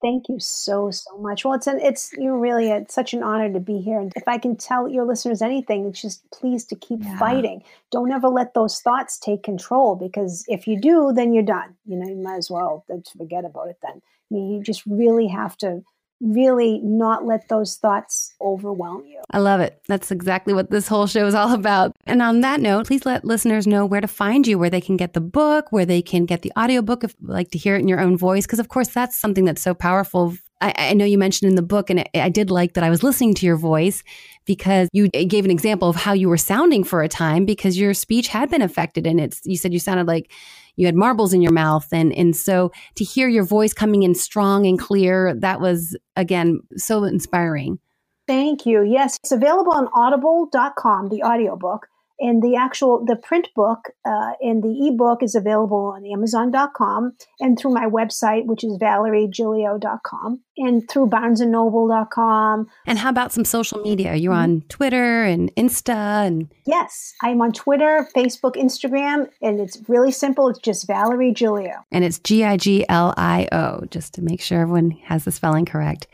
Thank 0.05 0.29
you 0.29 0.39
so 0.39 0.91
so 0.91 1.17
much. 1.17 1.47
Well, 1.47 1.55
it's 1.55 1.67
an 1.67 1.81
it's 1.81 2.13
you 2.19 2.37
really 2.37 2.71
it's 2.71 2.95
such 2.95 3.15
an 3.15 3.23
honor 3.23 3.51
to 3.51 3.59
be 3.59 3.79
here. 3.81 3.99
And 3.99 4.13
if 4.15 4.29
I 4.29 4.37
can 4.37 4.55
tell 4.55 4.87
your 4.87 5.07
listeners 5.07 5.41
anything, 5.41 5.87
it's 5.87 6.03
just 6.03 6.31
please 6.31 6.67
to 6.67 6.77
keep 6.77 7.03
yeah. 7.03 7.19
fighting. 7.19 7.63
Don't 7.91 8.13
ever 8.13 8.29
let 8.29 8.53
those 8.53 8.81
thoughts 8.81 9.19
take 9.19 9.43
control 9.43 9.97
because 9.97 10.45
if 10.47 10.67
you 10.67 10.79
do, 10.79 11.13
then 11.15 11.33
you're 11.33 11.43
done. 11.43 11.75
You 11.87 11.97
know, 11.97 12.07
you 12.07 12.17
might 12.17 12.37
as 12.37 12.51
well 12.51 12.85
uh, 12.93 12.99
forget 13.17 13.47
about 13.47 13.69
it. 13.69 13.79
Then 13.83 14.03
I 14.03 14.35
mean, 14.35 14.51
you 14.53 14.63
just 14.63 14.85
really 14.85 15.27
have 15.29 15.57
to 15.59 15.83
really 16.21 16.81
not 16.83 17.27
let 17.27 17.49
those 17.49 17.77
thoughts 17.77 18.35
overwhelm 18.41 19.05
you. 19.05 19.21
I 19.31 19.39
love 19.39 19.61
it. 19.61 19.81
That's 19.89 20.11
exactly 20.11 20.55
what 20.55 20.71
this 20.71 20.89
whole 20.89 21.07
show 21.07 21.27
is 21.27 21.35
all 21.35 21.53
about. 21.53 21.95
And 22.07 22.23
on 22.23 22.41
that 22.41 22.61
note, 22.61 22.87
please 22.87 23.05
let 23.05 23.25
listeners 23.25 23.67
know 23.67 23.85
where 23.85 24.01
to 24.01 24.09
find 24.09 24.47
you, 24.47 24.59
where 24.59 24.71
they 24.71 24.81
can 24.81 24.97
get 24.97 25.13
the 25.13 25.21
book, 25.21 25.71
where 25.71 25.87
they 25.87 26.03
can 26.03 26.25
get 26.25 26.43
the 26.43 26.53
audiobook 26.59 27.05
if 27.05 27.15
like 27.23 27.51
to 27.51 27.59
hear 27.59 27.77
it 27.77 27.81
in 27.81 27.89
your 27.89 28.01
own 28.01 28.17
voice. 28.17 28.47
Because 28.47 28.59
of 28.59 28.69
course 28.69 28.89
that's 28.89 29.17
something 29.17 29.45
that's 29.45 29.63
so 29.63 29.75
powerful. 29.75 30.35
I, 30.61 30.75
I 30.77 30.93
know 30.95 31.05
you 31.05 31.19
mentioned 31.19 31.51
in 31.51 31.57
the 31.57 31.63
book, 31.63 31.91
and 31.91 32.09
I 32.15 32.29
did 32.29 32.51
like 32.51 32.75
that 32.75 32.85
I 32.85 32.91
was 32.91 33.03
listening 33.03 33.35
to 33.35 33.47
your 33.47 33.57
voice 33.57 34.03
because 34.45 34.89
you 34.93 35.09
gave 35.09 35.45
an 35.45 35.51
example 35.51 35.89
of 35.89 35.97
how 35.97 36.13
you 36.13 36.29
were 36.29 36.39
sounding 36.39 36.85
for 36.85 37.03
a 37.03 37.09
time 37.09 37.45
because 37.45 37.79
your 37.79 37.93
speech 37.93 38.29
had 38.29 38.51
been 38.51 38.63
affected. 38.63 39.07
And 39.07 39.21
it's, 39.21 39.41
you 39.45 39.57
said 39.57 39.73
you 39.73 39.79
sounded 39.79 40.07
like 40.07 40.31
you 40.77 40.87
had 40.87 40.95
marbles 40.95 41.33
in 41.33 41.43
your 41.43 41.53
mouth. 41.53 41.87
And 41.93 42.13
and 42.13 42.37
so 42.37 42.73
to 42.97 43.05
hear 43.05 43.29
your 43.29 43.45
voice 43.45 43.73
coming 43.73 44.03
in 44.03 44.15
strong 44.15 44.67
and 44.67 44.79
clear 44.79 45.35
that 45.35 45.61
was 45.61 45.97
again 46.17 46.61
so 46.77 47.05
inspiring. 47.05 47.79
Thank 48.27 48.67
you. 48.67 48.83
Yes 48.83 49.19
it's 49.23 49.33
available 49.33 49.73
on 49.73 49.89
audible.com 49.95 51.09
the 51.09 51.23
audiobook 51.23 51.89
and 52.19 52.43
the 52.43 52.57
actual 52.57 53.05
the 53.05 53.17
print 53.17 53.49
book 53.55 53.91
uh, 54.05 54.33
and 54.41 54.63
the 54.63 54.89
ebook 54.89 55.23
is 55.23 55.35
available 55.35 55.93
on 55.95 56.07
amazon.com 56.07 57.13
and 57.41 57.59
through 57.59 57.73
my 57.73 57.87
website 57.87 58.47
which 58.47 58.65
is 58.65 58.79
valeriegiglio.com 58.79 60.41
and 60.57 60.89
through 60.89 61.07
barnesandnoble.com 61.07 62.67
and 62.87 62.99
how 62.99 63.09
about 63.09 63.33
some 63.33 63.45
social 63.45 63.81
media? 63.81 64.15
You're 64.15 64.33
on 64.33 64.63
twitter 64.69 65.25
and 65.25 65.55
insta 65.57 66.27
and? 66.27 66.49
Yes 66.67 67.15
i'm 67.23 67.41
on 67.41 67.53
twitter 67.53 68.09
facebook 68.15 68.57
instagram 68.57 69.29
and 69.43 69.61
it's 69.61 69.79
really 69.89 70.13
simple. 70.13 70.49
It's 70.49 70.59
just 70.59 70.87
valerie 70.87 71.33
giglio. 71.33 71.85
And 71.93 72.05
it's 72.05 72.19
g-i-g-l-i-o 72.19 73.85
just 73.91 74.15
to 74.15 74.23
make 74.23 74.41
sure 74.41 74.61
everyone 74.61 74.91
has 75.05 75.25
the 75.25 75.33
spelling 75.33 75.65
correct 75.65 76.07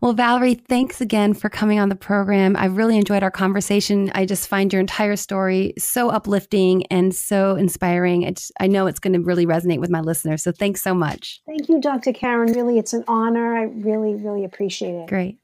well, 0.00 0.12
Valerie, 0.12 0.54
thanks 0.54 1.00
again 1.00 1.34
for 1.34 1.48
coming 1.48 1.78
on 1.78 1.88
the 1.88 1.96
program. 1.96 2.56
I 2.56 2.66
really 2.66 2.96
enjoyed 2.96 3.22
our 3.22 3.30
conversation. 3.30 4.10
I 4.14 4.26
just 4.26 4.48
find 4.48 4.72
your 4.72 4.80
entire 4.80 5.16
story 5.16 5.74
so 5.78 6.10
uplifting 6.10 6.86
and 6.86 7.14
so 7.14 7.56
inspiring. 7.56 8.22
It's, 8.22 8.52
I 8.60 8.66
know 8.66 8.86
it's 8.86 8.98
going 8.98 9.14
to 9.14 9.20
really 9.20 9.46
resonate 9.46 9.80
with 9.80 9.90
my 9.90 10.00
listeners. 10.00 10.42
So 10.42 10.52
thanks 10.52 10.82
so 10.82 10.94
much. 10.94 11.40
Thank 11.46 11.68
you, 11.68 11.80
Dr. 11.80 12.12
Karen. 12.12 12.52
Really, 12.52 12.78
it's 12.78 12.92
an 12.92 13.04
honor. 13.08 13.56
I 13.56 13.64
really, 13.64 14.14
really 14.14 14.44
appreciate 14.44 14.94
it. 14.94 15.08
Great. 15.08 15.38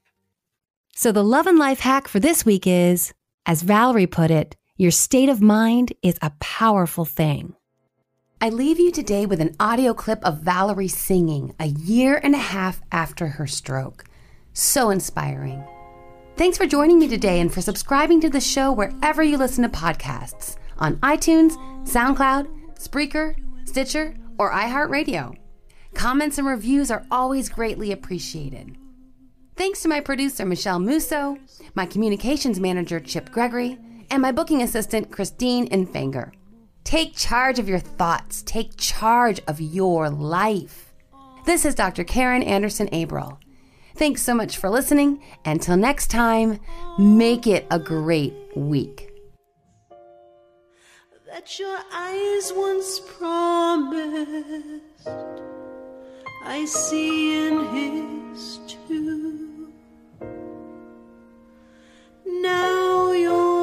So 0.95 1.11
the 1.11 1.23
love 1.23 1.47
and 1.47 1.57
life 1.57 1.79
hack 1.79 2.07
for 2.07 2.19
this 2.19 2.45
week 2.45 2.67
is, 2.67 3.13
as 3.45 3.63
Valerie 3.63 4.07
put 4.07 4.29
it, 4.29 4.55
your 4.77 4.91
state 4.91 5.29
of 5.29 5.41
mind 5.41 5.93
is 6.01 6.17
a 6.21 6.31
powerful 6.39 7.05
thing. 7.05 7.55
I 8.39 8.49
leave 8.49 8.79
you 8.79 8.91
today 8.91 9.25
with 9.25 9.39
an 9.39 9.55
audio 9.59 9.93
clip 9.93 10.23
of 10.23 10.39
Valerie 10.39 10.87
singing 10.87 11.55
a 11.59 11.67
year 11.67 12.19
and 12.21 12.35
a 12.35 12.39
half 12.39 12.81
after 12.91 13.27
her 13.27 13.47
stroke. 13.47 14.03
So 14.53 14.91
inspiring. 14.91 15.63
Thanks 16.37 16.57
for 16.57 16.67
joining 16.67 16.99
me 16.99 17.07
today 17.07 17.39
and 17.39 17.51
for 17.51 17.61
subscribing 17.61 18.21
to 18.21 18.29
the 18.29 18.39
show 18.39 18.71
wherever 18.71 19.23
you 19.23 19.37
listen 19.37 19.63
to 19.63 19.69
podcasts 19.69 20.57
on 20.77 20.97
iTunes, 20.97 21.53
SoundCloud, 21.87 22.47
Spreaker, 22.79 23.35
Stitcher, 23.67 24.15
or 24.37 24.51
iHeartRadio. 24.51 25.35
Comments 25.95 26.37
and 26.37 26.47
reviews 26.47 26.91
are 26.91 27.05
always 27.11 27.49
greatly 27.49 27.91
appreciated. 27.91 28.77
Thanks 29.55 29.81
to 29.83 29.87
my 29.87 29.99
producer, 29.99 30.45
Michelle 30.45 30.79
Musso, 30.79 31.37
my 31.75 31.85
communications 31.85 32.59
manager, 32.59 32.99
Chip 32.99 33.31
Gregory, 33.31 33.77
and 34.09 34.21
my 34.21 34.31
booking 34.31 34.61
assistant, 34.61 35.11
Christine 35.11 35.67
Infanger. 35.69 36.31
Take 36.83 37.15
charge 37.15 37.59
of 37.59 37.69
your 37.69 37.79
thoughts, 37.79 38.43
take 38.43 38.77
charge 38.77 39.39
of 39.47 39.61
your 39.61 40.09
life. 40.09 40.93
This 41.45 41.65
is 41.65 41.75
Dr. 41.75 42.03
Karen 42.03 42.43
Anderson 42.43 42.89
Averill. 42.91 43.39
Thanks 43.95 44.21
so 44.23 44.33
much 44.33 44.57
for 44.57 44.69
listening. 44.69 45.21
Until 45.45 45.77
next 45.77 46.07
time, 46.07 46.59
make 46.97 47.45
it 47.47 47.65
a 47.69 47.79
great 47.79 48.33
week. 48.55 49.09
That 51.27 51.59
your 51.59 51.79
eyes 51.91 52.53
once 52.55 52.99
promised, 53.17 54.81
I 56.43 56.65
see 56.65 57.47
in 57.47 57.65
his 58.33 58.59
too. 58.67 59.73
Now 62.25 63.11
your 63.11 63.62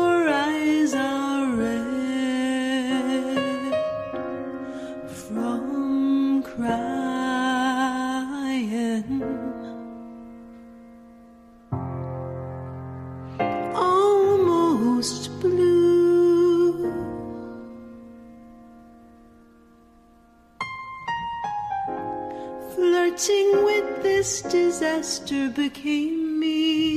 Flirting 23.21 23.65
with 23.65 24.03
this 24.03 24.41
disaster 24.41 25.51
became 25.51 26.41
me. 26.41 26.95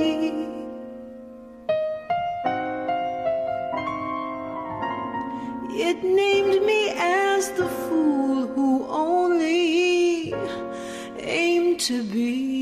It 5.68 6.02
named 6.02 6.64
me 6.64 6.94
as 6.96 7.50
the 7.50 7.68
fool 7.68 8.46
who 8.46 8.86
only 8.88 10.32
aimed 11.18 11.80
to 11.80 12.02
be 12.04 12.53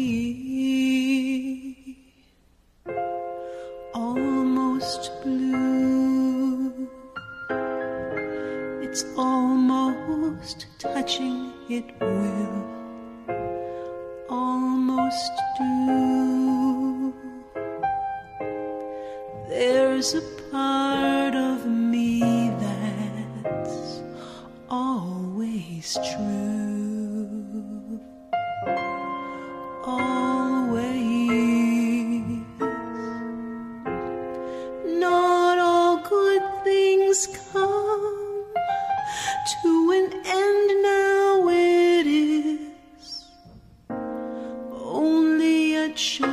now. 45.94 46.31